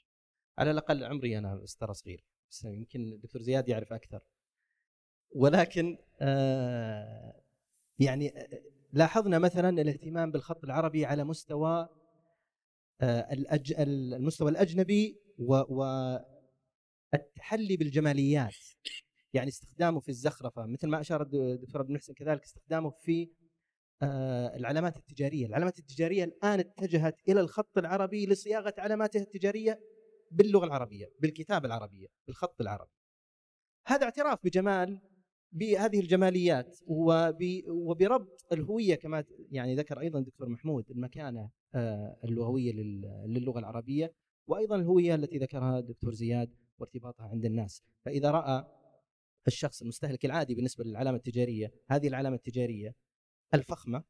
على 0.58 0.70
الأقل 0.70 1.04
عمري 1.04 1.38
أنا 1.38 1.64
ترى 1.80 1.94
صغير 1.94 2.24
بس 2.50 2.64
يمكن 2.64 3.12
الدكتور 3.12 3.42
زياد 3.42 3.68
يعرف 3.68 3.92
أكثر. 3.92 4.20
ولكن 5.34 5.98
آه 6.20 7.42
يعني 7.98 8.38
آه، 8.38 8.62
لاحظنا 8.92 9.38
مثلا 9.38 9.68
الاهتمام 9.82 10.30
بالخط 10.30 10.64
العربي 10.64 11.06
على 11.06 11.24
مستوى 11.24 11.88
آه 13.00 13.32
الأج 13.32 13.74
المستوى 13.78 14.50
الأجنبي 14.50 15.20
و 15.38 16.16
التحلي 17.14 17.76
بالجماليات. 17.76 18.54
يعني 19.32 19.48
استخدامه 19.48 20.00
في 20.00 20.08
الزخرفة 20.08 20.66
مثل 20.66 20.88
ما 20.88 21.00
أشار 21.00 21.22
الدكتور 21.22 21.80
عبد 21.80 21.90
المحسن 21.90 22.14
كذلك 22.14 22.42
استخدامه 22.42 22.90
في 22.90 23.30
العلامات 24.56 24.96
التجارية، 24.96 25.46
العلامات 25.46 25.78
التجارية 25.78 26.24
الآن 26.24 26.60
اتجهت 26.60 27.16
إلى 27.28 27.40
الخط 27.40 27.78
العربي 27.78 28.26
لصياغة 28.26 28.74
علاماتها 28.78 29.22
التجارية 29.22 29.80
باللغة 30.30 30.64
العربية، 30.64 31.12
بالكتابة 31.20 31.66
العربية، 31.66 32.06
بالخط 32.26 32.60
العربي. 32.60 32.90
هذا 33.86 34.04
اعتراف 34.04 34.38
بجمال 34.44 35.00
بهذه 35.52 36.00
الجماليات 36.00 36.78
وبربط 37.68 38.46
الهوية 38.52 38.94
كما 38.94 39.24
يعني 39.50 39.74
ذكر 39.74 40.00
أيضا 40.00 40.18
الدكتور 40.18 40.48
محمود 40.48 40.90
المكانة 40.90 41.50
آه، 41.74 42.20
اللغوية 42.24 42.72
للغة 43.26 43.58
العربية 43.58 44.12
وأيضا 44.46 44.76
الهوية 44.76 45.14
التي 45.14 45.38
ذكرها 45.38 45.78
الدكتور 45.78 46.14
زياد 46.14 46.54
وارتباطها 46.78 47.28
عند 47.28 47.44
الناس، 47.44 47.82
فإذا 48.04 48.30
رأى 48.30 48.66
الشخص 49.46 49.82
المستهلك 49.82 50.24
العادي 50.24 50.54
بالنسبة 50.54 50.84
للعلامة 50.84 51.16
التجارية، 51.16 51.72
هذه 51.90 52.08
العلامة 52.08 52.36
التجارية 52.36 52.94
الفخمة 53.54 54.04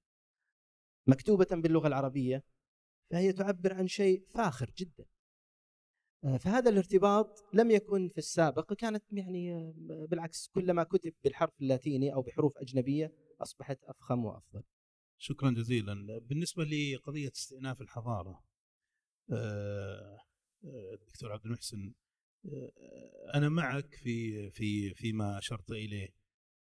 مكتوبة 1.06 1.46
باللغة 1.50 1.88
العربية 1.88 2.44
فهي 3.10 3.32
تعبر 3.32 3.74
عن 3.74 3.86
شيء 3.86 4.24
فاخر 4.34 4.72
جدا 4.76 5.04
فهذا 6.22 6.70
الارتباط 6.70 7.44
لم 7.54 7.70
يكن 7.70 8.08
في 8.08 8.18
السابق 8.18 8.72
كانت 8.72 9.04
يعني 9.12 9.54
آه، 9.54 10.06
بالعكس 10.10 10.48
كلما 10.48 10.82
كتب 10.82 11.12
بالحرف 11.24 11.60
اللاتيني 11.60 12.14
أو 12.14 12.22
بحروف 12.22 12.58
أجنبية 12.58 13.12
أصبحت 13.40 13.78
أفخم 13.84 14.24
وأفضل. 14.24 14.62
شكرا 15.18 15.50
جزيلا. 15.50 16.18
بالنسبة 16.18 16.64
لقضية 16.64 17.28
استئناف 17.28 17.80
الحضارة 17.80 18.44
آه، 19.32 20.18
الدكتور 20.64 21.32
عبد 21.32 21.46
المحسن 21.46 21.92
أنا 23.34 23.48
معك 23.48 23.94
في 23.94 24.50
في 24.50 24.94
فيما 24.94 25.38
أشرت 25.38 25.70
إليه. 25.70 26.08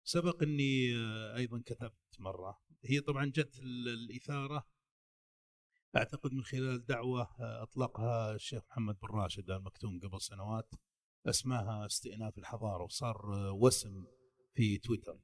سبق 0.03 0.43
أني 0.43 0.95
أيضا 1.35 1.61
كتبت 1.65 2.19
مرة 2.19 2.61
هي 2.85 2.99
طبعا 2.99 3.25
جت 3.25 3.59
الإثارة 3.59 4.67
أعتقد 5.95 6.33
من 6.33 6.43
خلال 6.43 6.85
دعوة 6.85 7.29
أطلقها 7.39 8.35
الشيخ 8.35 8.63
محمد 8.69 8.99
بن 8.99 9.07
راشد 9.07 9.51
ال 9.51 9.63
مكتوم 9.63 9.99
قبل 9.99 10.21
سنوات 10.21 10.73
اسمها 11.25 11.85
استئناف 11.85 12.37
الحضارة 12.37 12.83
وصار 12.83 13.25
وسم 13.51 14.05
في 14.53 14.77
تويتر. 14.77 15.19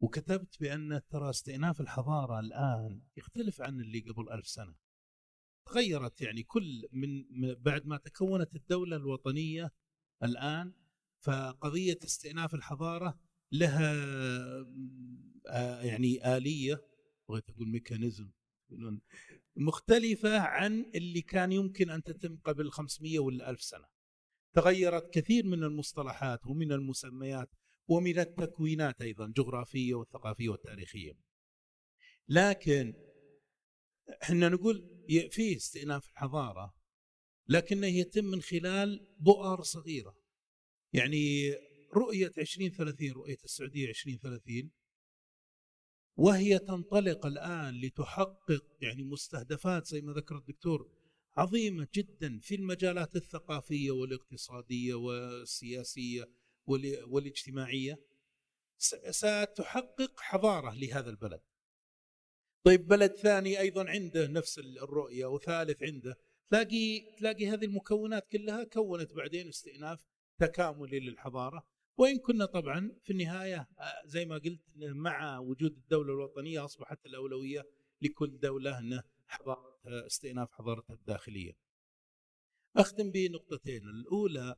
وكتبت 0.00 0.60
بأن 0.60 1.00
ترى 1.10 1.30
استئناف 1.30 1.80
الحضارة 1.80 2.40
الآن 2.40 3.02
يختلف 3.16 3.60
عن 3.60 3.80
اللي 3.80 4.00
قبل 4.00 4.30
ألف 4.30 4.46
سنة. 4.46 4.74
تغيرت 5.66 6.20
يعني 6.20 6.42
كل 6.42 6.88
من 6.92 7.24
بعد 7.54 7.86
ما 7.86 7.96
تكونت 7.96 8.54
الدولة 8.54 8.96
الوطنية 8.96 9.72
الآن 10.22 10.74
فقضية 11.20 11.98
استئناف 12.04 12.54
الحضارة 12.54 13.20
لها 13.52 13.94
آه، 15.46 15.82
يعني 15.82 16.36
آلية 16.36 16.84
بغيت 17.28 17.50
أقول 17.50 17.68
ميكانيزم 17.68 18.30
مختلفة 19.56 20.38
عن 20.38 20.90
اللي 20.94 21.22
كان 21.22 21.52
يمكن 21.52 21.90
أن 21.90 22.02
تتم 22.02 22.36
قبل 22.36 22.70
500 22.70 23.18
ولا 23.18 23.50
1000 23.50 23.62
سنة. 23.62 23.84
تغيرت 24.54 25.14
كثير 25.14 25.46
من 25.46 25.64
المصطلحات 25.64 26.46
ومن 26.46 26.72
المسميات 26.72 27.48
ومن 27.88 28.18
التكوينات 28.18 29.02
أيضا 29.02 29.26
الجغرافية 29.26 29.94
والثقافية 29.94 30.48
والتاريخية. 30.48 31.12
لكن 32.28 32.94
إحنا 34.22 34.48
نقول 34.48 35.04
في 35.30 35.56
استئناف 35.56 36.08
الحضارة 36.08 36.74
لكنه 37.48 37.86
يتم 37.86 38.24
من 38.24 38.42
خلال 38.42 39.14
بؤر 39.18 39.62
صغيرة. 39.62 40.16
يعني 40.92 41.52
رؤية 41.96 42.32
2030 42.38 43.12
رؤية 43.12 43.38
السعودية 43.44 43.88
2030 43.88 44.70
وهي 46.16 46.58
تنطلق 46.58 47.26
الآن 47.26 47.80
لتحقق 47.80 48.64
يعني 48.80 49.02
مستهدفات 49.02 49.86
زي 49.86 50.00
ما 50.00 50.12
ذكر 50.12 50.36
الدكتور 50.36 50.90
عظيمة 51.36 51.88
جدا 51.94 52.38
في 52.38 52.54
المجالات 52.54 53.16
الثقافية 53.16 53.90
والاقتصادية 53.90 54.94
والسياسية 54.94 56.30
والاجتماعية. 57.06 57.98
ستحقق 59.10 60.20
حضارة 60.20 60.74
لهذا 60.74 61.10
البلد. 61.10 61.40
طيب 62.64 62.88
بلد 62.88 63.12
ثاني 63.12 63.60
أيضا 63.60 63.90
عنده 63.90 64.26
نفس 64.26 64.58
الرؤية 64.58 65.26
وثالث 65.26 65.82
عنده. 65.82 66.16
تلاقي 66.50 67.00
تلاقي 67.18 67.48
هذه 67.48 67.64
المكونات 67.64 68.28
كلها 68.28 68.64
كونت 68.64 69.12
بعدين 69.12 69.48
استئناف 69.48 70.04
تكاملي 70.38 71.00
للحضارة. 71.00 71.66
وإن 71.96 72.18
كنا 72.18 72.46
طبعا 72.46 72.90
في 73.02 73.12
النهاية 73.12 73.68
آه، 73.78 74.02
زي 74.06 74.24
ما 74.24 74.34
قلت 74.34 74.62
مع 74.76 75.38
وجود 75.38 75.72
الدولة 75.72 76.12
الوطنية 76.12 76.64
أصبحت 76.64 77.06
الأولوية 77.06 77.64
لكل 78.02 78.38
دولة 78.38 78.78
أنه 78.78 79.02
حضارة 79.26 79.78
استئناف 79.84 80.52
حضارتها 80.52 80.94
الداخلية. 80.94 81.52
أختم 82.76 83.10
بنقطتين. 83.10 83.82
الأولى 83.88 84.56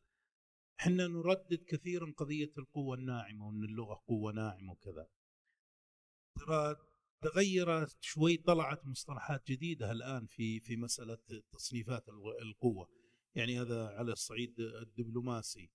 إحنا 0.81 1.07
نردد 1.07 1.65
كثيرا 1.67 2.13
قضية 2.17 2.51
القوة 2.59 2.97
الناعمة 2.97 3.47
وأن 3.47 3.65
اللغة 3.65 4.03
قوة 4.07 4.33
ناعمة 4.33 4.73
وكذا. 4.73 5.07
ترى 6.35 6.77
تغيرت 7.23 7.97
شوي 8.01 8.37
طلعت 8.37 8.87
مصطلحات 8.87 9.47
جديدة 9.47 9.93
الآن 9.93 10.27
في 10.27 10.61
في 10.61 10.77
مسألة 10.77 11.19
تصنيفات 11.53 12.09
القوة. 12.43 12.89
يعني 13.35 13.61
هذا 13.61 13.87
على 13.87 14.13
الصعيد 14.13 14.61
الدبلوماسي. 14.61 15.71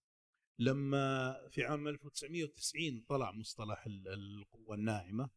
لما 0.59 1.33
في 1.49 1.63
عام 1.63 1.87
1990 1.87 3.01
طلع 3.09 3.31
مصطلح 3.31 3.85
القوة 3.87 4.75
الناعمة. 4.75 5.29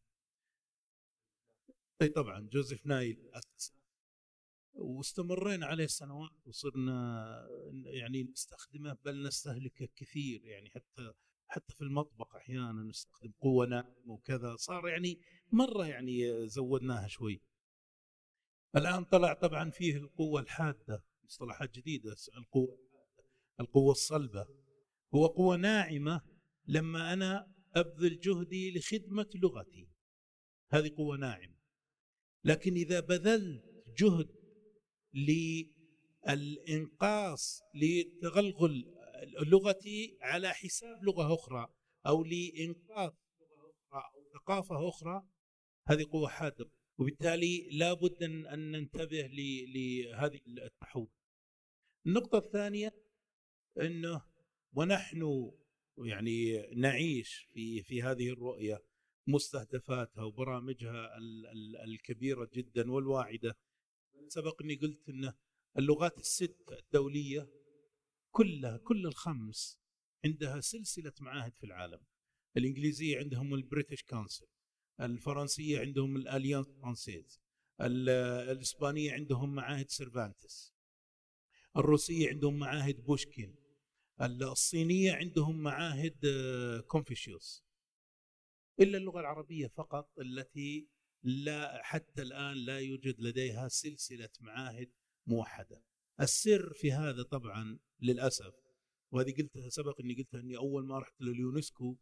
أي 2.01 2.09
طبعا 2.09 2.39
جوزيف 2.39 2.85
نايل 2.85 3.29
أسس 3.33 3.73
واستمرينا 4.73 5.65
عليه 5.65 5.87
سنوات 5.87 6.47
وصرنا 6.47 7.47
يعني 7.85 8.23
نستخدمه 8.23 8.97
بل 9.05 9.27
نستهلكه 9.27 9.89
كثير. 9.95 10.45
يعني 10.45 10.69
حتى 10.69 11.13
حتى 11.47 11.73
في 11.75 11.81
المطبخ 11.81 12.35
أحيانا 12.35 12.83
نستخدم 12.83 13.31
قوة 13.41 13.65
ناعمة 13.65 13.95
وكذا. 14.05 14.55
صار 14.55 14.87
يعني 14.87 15.21
مرة 15.51 15.85
يعني 15.85 16.47
زودناها 16.47 17.07
شوي. 17.07 17.41
الآن 18.75 19.03
طلع 19.03 19.33
طبعا 19.33 19.69
فيه 19.69 19.97
القوة 19.97 20.41
الحادة 20.41 21.03
مصطلحات 21.23 21.75
جديدة 21.75 22.15
القوة 22.37 22.79
القوة 23.59 23.91
الصلبة. 23.91 24.62
هو 25.15 25.25
قوة 25.25 25.55
ناعمة 25.57 26.21
لما 26.67 27.13
أنا 27.13 27.53
أبذل 27.75 28.19
جهدي 28.19 28.77
لخدمة 28.77 29.29
لغتي. 29.35 29.87
هذه 30.71 30.91
قوة 30.97 31.17
ناعمة. 31.17 31.55
لكن 32.43 32.73
إذا 32.73 32.99
بذلت 32.99 33.63
جهد 33.97 34.29
للإنقاص 36.27 37.61
لتغلغل 37.75 38.93
لغتي 39.47 40.17
على 40.21 40.49
حساب 40.53 41.03
لغة 41.03 41.33
أخرى 41.33 41.67
أو 42.07 42.23
لإنقاذ 42.23 43.11
لغة 43.11 43.73
أخرى 43.91 44.03
أو 44.15 44.23
ثقافة 44.33 44.89
أخرى 44.89 45.23
هذه 45.87 46.05
قوة 46.11 46.27
حادة. 46.27 46.69
وبالتالي 46.97 47.69
لابد 47.71 48.23
أن 48.23 48.71
ننتبه 48.71 49.29
لهذه 49.75 50.39
التحول. 50.47 51.09
النقطة 52.05 52.37
الثانية 52.37 52.95
أنه 53.81 54.32
ونحن 54.73 55.51
يعني 55.97 56.67
نعيش 56.75 57.47
في 57.53 57.83
في 57.83 58.03
هذه 58.03 58.29
الرؤية 58.29 58.83
مستهدفاتها 59.27 60.23
وبرامجها 60.23 61.17
الكبيرة 61.85 62.49
جدا 62.53 62.91
والواعدة. 62.91 63.57
سبق 64.27 64.61
اني 64.61 64.75
قلت 64.75 65.09
إن 65.09 65.33
اللغات 65.77 66.17
الست 66.17 66.55
الدولية 66.71 67.49
كلها 68.31 68.77
كل 68.77 69.05
الخمس 69.05 69.79
عندها 70.25 70.59
سلسلة 70.59 71.13
معاهد 71.19 71.55
في 71.55 71.63
العالم. 71.63 71.99
الإنجليزية 72.57 73.17
عندهم 73.19 73.53
ال 73.53 73.59
British 73.59 74.03
Council 74.03 74.45
الفرنسية 75.01 75.79
عندهم 75.79 76.15
ال 76.15 76.21
Alliance 76.21 76.67
Française 76.67 77.41
الإسبانية 77.81 79.13
عندهم 79.13 79.55
معاهد 79.55 79.89
سيرفانتس 79.89 80.73
الروسية 81.77 82.29
عندهم 82.29 82.59
معاهد 82.59 83.03
بوشكين. 83.03 83.62
الصينية 84.21 85.13
عندهم 85.13 85.57
معاهد 85.57 86.25
كونفوشيوس 86.87 87.63
آه، 88.79 88.83
إلا 88.83 88.97
اللغة 88.97 89.19
العربية 89.19 89.67
فقط 89.67 90.19
التي 90.19 90.87
لا 91.23 91.83
حتى 91.83 92.21
الآن 92.21 92.57
لا 92.57 92.79
يوجد 92.79 93.15
لديها 93.19 93.67
سلسلة 93.67 94.29
معاهد 94.41 94.91
موحدة. 95.27 95.83
السر 96.21 96.73
في 96.73 96.91
هذا 96.91 97.23
طبعا 97.23 97.79
للأسف 97.99 98.53
وهذه 99.11 99.33
قلتها 99.37 99.69
سبق 99.69 100.01
إني 100.01 100.13
قلتها 100.13 100.39
إني 100.39 100.57
أول 100.57 100.85
ما 100.85 100.99
رحت 100.99 101.21
لليونسكو 101.21 101.97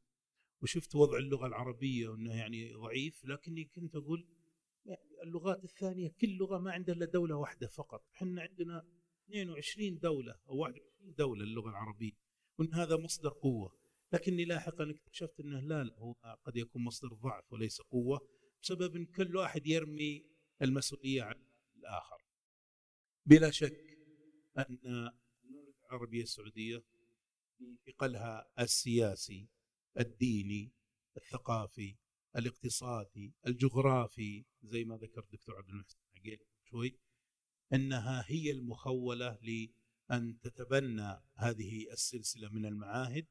وشفت 0.62 0.96
وضع 0.96 1.18
اللغة 1.18 1.48
العربية 1.48 2.08
وإنه 2.08 2.36
يعني 2.36 2.74
ضعيف 2.74 3.26
لكني 3.26 3.66
كنت 3.66 3.96
أقول 3.96 4.28
يعني 4.86 5.22
اللغات 5.24 5.64
الثانية 5.64 6.14
كل 6.22 6.38
لغة 6.38 6.58
ما 6.58 6.72
عندها 6.72 6.96
إلا 6.96 7.06
دولة 7.06 7.36
واحدة 7.36 7.68
فقط، 7.68 8.06
إحنا 8.16 8.42
عندنا 8.42 8.86
22 9.32 10.00
دولة 10.00 10.36
أو 10.50 10.58
21 10.58 11.16
دولة 11.16 11.44
اللغة 11.44 11.70
العربية 11.70 12.12
وإن 12.58 12.74
هذا 12.74 12.98
مصدر 12.98 13.30
قوة 13.30 13.72
لكني 14.14 14.46
لاحقا 14.46 14.92
اكتشفت 14.92 15.40
أنه 15.40 15.60
لا, 15.60 15.84
لا 15.84 15.96
هو 15.98 16.14
قد 16.46 16.58
يكون 16.58 16.84
مصدر 16.84 17.14
ضعف 17.14 17.54
وليس 17.54 17.82
قوة 17.82 18.28
بسبب 18.62 18.96
إن 18.96 19.06
كل 19.06 19.36
واحد 19.36 19.68
يرمي 19.68 20.26
المسؤولية 20.62 21.24
على 21.24 21.40
الآخر. 21.78 22.18
بلا 23.26 23.52
شك 23.52 23.98
أن 24.58 24.80
المملكه 25.46 25.86
العربية 25.86 26.24
السعودية 26.24 26.84
ثقلها 27.88 28.52
السياسي 28.60 29.48
الديني 30.00 30.72
الثقافي 31.18 31.96
الاقتصادي 32.36 33.34
الجغرافي 33.48 34.46
زي 34.64 34.84
ما 34.84 34.98
ذكر 34.98 35.22
الدكتور 35.22 35.56
عبد 35.58 35.70
المحسن 35.70 35.98
شوي 36.64 36.98
إنها 37.74 38.26
هي 38.28 38.52
المخولة 38.52 39.38
لأن 39.42 40.40
تتبنى 40.40 41.22
هذه 41.36 41.92
السلسلة 41.92 42.50
من 42.50 42.66
المعاهد 42.66 43.26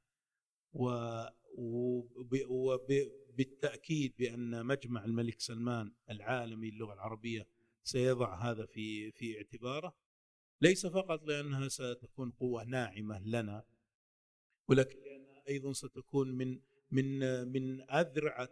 وبالتاكيد 2.49 4.14
بأن 4.18 4.66
مجمع 4.66 5.05
الملك 5.05 5.41
سلمان 5.41 5.93
العالمي 6.11 6.70
للغة 6.70 6.93
العربية 6.95 7.47
سيضع 7.82 8.51
هذا 8.51 8.66
في 8.66 9.12
في 9.12 9.36
اعتباره. 9.36 9.97
ليس 10.61 10.86
فقط 10.86 11.22
لأنها 11.22 11.68
ستكون 11.68 12.30
قوة 12.30 12.64
ناعمة 12.64 13.18
لنا 13.18 13.64
ولكن 14.68 14.99
لأنها 14.99 15.43
أيضا 15.49 15.72
ستكون 15.72 16.30
من 16.30 16.61
من 16.91 17.18
من 17.49 17.91
أذرعة 17.91 18.49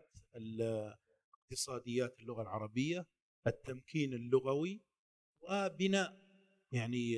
اقتصاديات 1.34 2.18
اللغة 2.20 2.42
العربية 2.42 3.06
التمكين 3.46 4.14
اللغوي 4.14 4.80
وبناء 5.50 6.18
يعني 6.72 7.16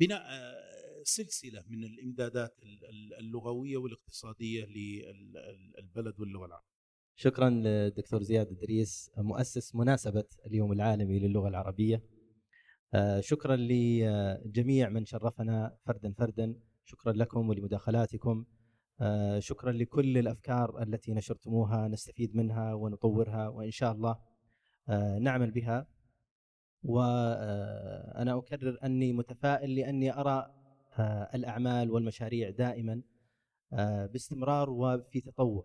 بناء 0.00 0.22
سلسلة 1.02 1.64
من 1.68 1.84
الإمدادات 1.84 2.56
اللغوية 3.20 3.76
والاقتصادية 3.76 4.64
للبلد 4.64 6.20
واللغة 6.20 6.46
العربية. 6.46 6.68
شكرا 7.16 7.50
للدكتور 7.50 8.22
زياد 8.22 8.46
إدريس 8.46 9.10
مؤسس 9.16 9.74
مناسبة 9.74 10.24
اليوم 10.46 10.72
العالمي 10.72 11.18
للغة 11.18 11.48
العربية. 11.48 12.02
شكرا 13.20 13.56
لجميع 13.56 14.88
من 14.88 15.04
شرفنا 15.04 15.76
فردا 15.86 16.12
فردا، 16.12 16.54
شكرا 16.84 17.12
لكم 17.12 17.48
ولمداخلاتكم. 17.48 18.44
شكرا 19.38 19.72
لكل 19.72 20.18
الأفكار 20.18 20.82
التي 20.82 21.12
نشرتموها 21.14 21.88
نستفيد 21.88 22.36
منها 22.36 22.74
ونطورها 22.74 23.48
وإن 23.48 23.70
شاء 23.70 23.92
الله 23.92 24.18
نعمل 25.20 25.50
بها 25.50 25.86
وأنا 26.82 28.38
أكرر 28.38 28.78
أني 28.84 29.12
متفائل 29.12 29.74
لأني 29.74 30.20
أرى 30.20 30.54
الأعمال 31.34 31.90
والمشاريع 31.90 32.50
دائما 32.50 33.02
باستمرار 34.12 34.70
وفي 34.70 35.20
تطور. 35.20 35.64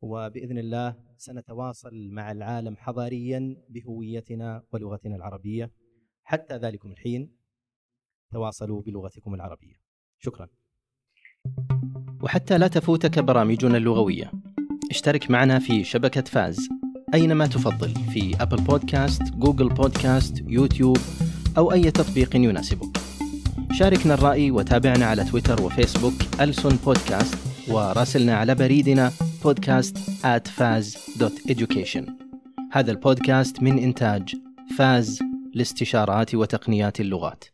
وبإذن 0.00 0.58
الله 0.58 0.96
سنتواصل 1.16 2.08
مع 2.10 2.32
العالم 2.32 2.76
حضاريا 2.76 3.56
بهويتنا 3.68 4.62
ولغتنا 4.72 5.16
العربية. 5.16 5.70
حتى 6.24 6.56
ذلكم 6.56 6.92
الحين 6.92 7.30
تواصلوا 8.32 8.82
بلغتكم 8.82 9.34
العربية. 9.34 9.74
شكرا. 10.18 10.48
وحتى 12.22 12.58
لا 12.58 12.68
تفوتك 12.68 13.18
برامجنا 13.18 13.76
اللغوية 13.76 14.32
اشترك 14.90 15.30
معنا 15.30 15.58
في 15.58 15.84
شبكة 15.84 16.22
فاز. 16.22 16.68
أينما 17.14 17.46
تفضل 17.46 17.88
في 17.88 18.36
Apple 18.40 18.56
Podcast 18.56 19.22
Google 19.22 19.68
Podcast 19.68 20.44
يوتيوب 20.48 20.98
أو 21.58 21.72
أي 21.72 21.90
تطبيق 21.90 22.36
يناسبك. 22.36 22.98
شاركنا 23.72 24.14
الرأي 24.14 24.50
وتابعنا 24.50 25.06
على 25.06 25.24
تويتر 25.24 25.62
وفيسبوك 25.62 26.14
ألسن 26.40 26.76
بودكاست 26.84 27.34
وراسلنا 27.68 28.36
على 28.36 28.54
بريدنا 28.54 29.12
podcast 29.44 29.98
at 30.22 30.48
faz.education 30.48 32.10
هذا 32.72 32.90
البودكاست 32.90 33.62
من 33.62 33.78
إنتاج 33.78 34.34
فاز 34.78 35.18
لاستشارات 35.54 36.34
وتقنيات 36.34 37.00
اللغات. 37.00 37.53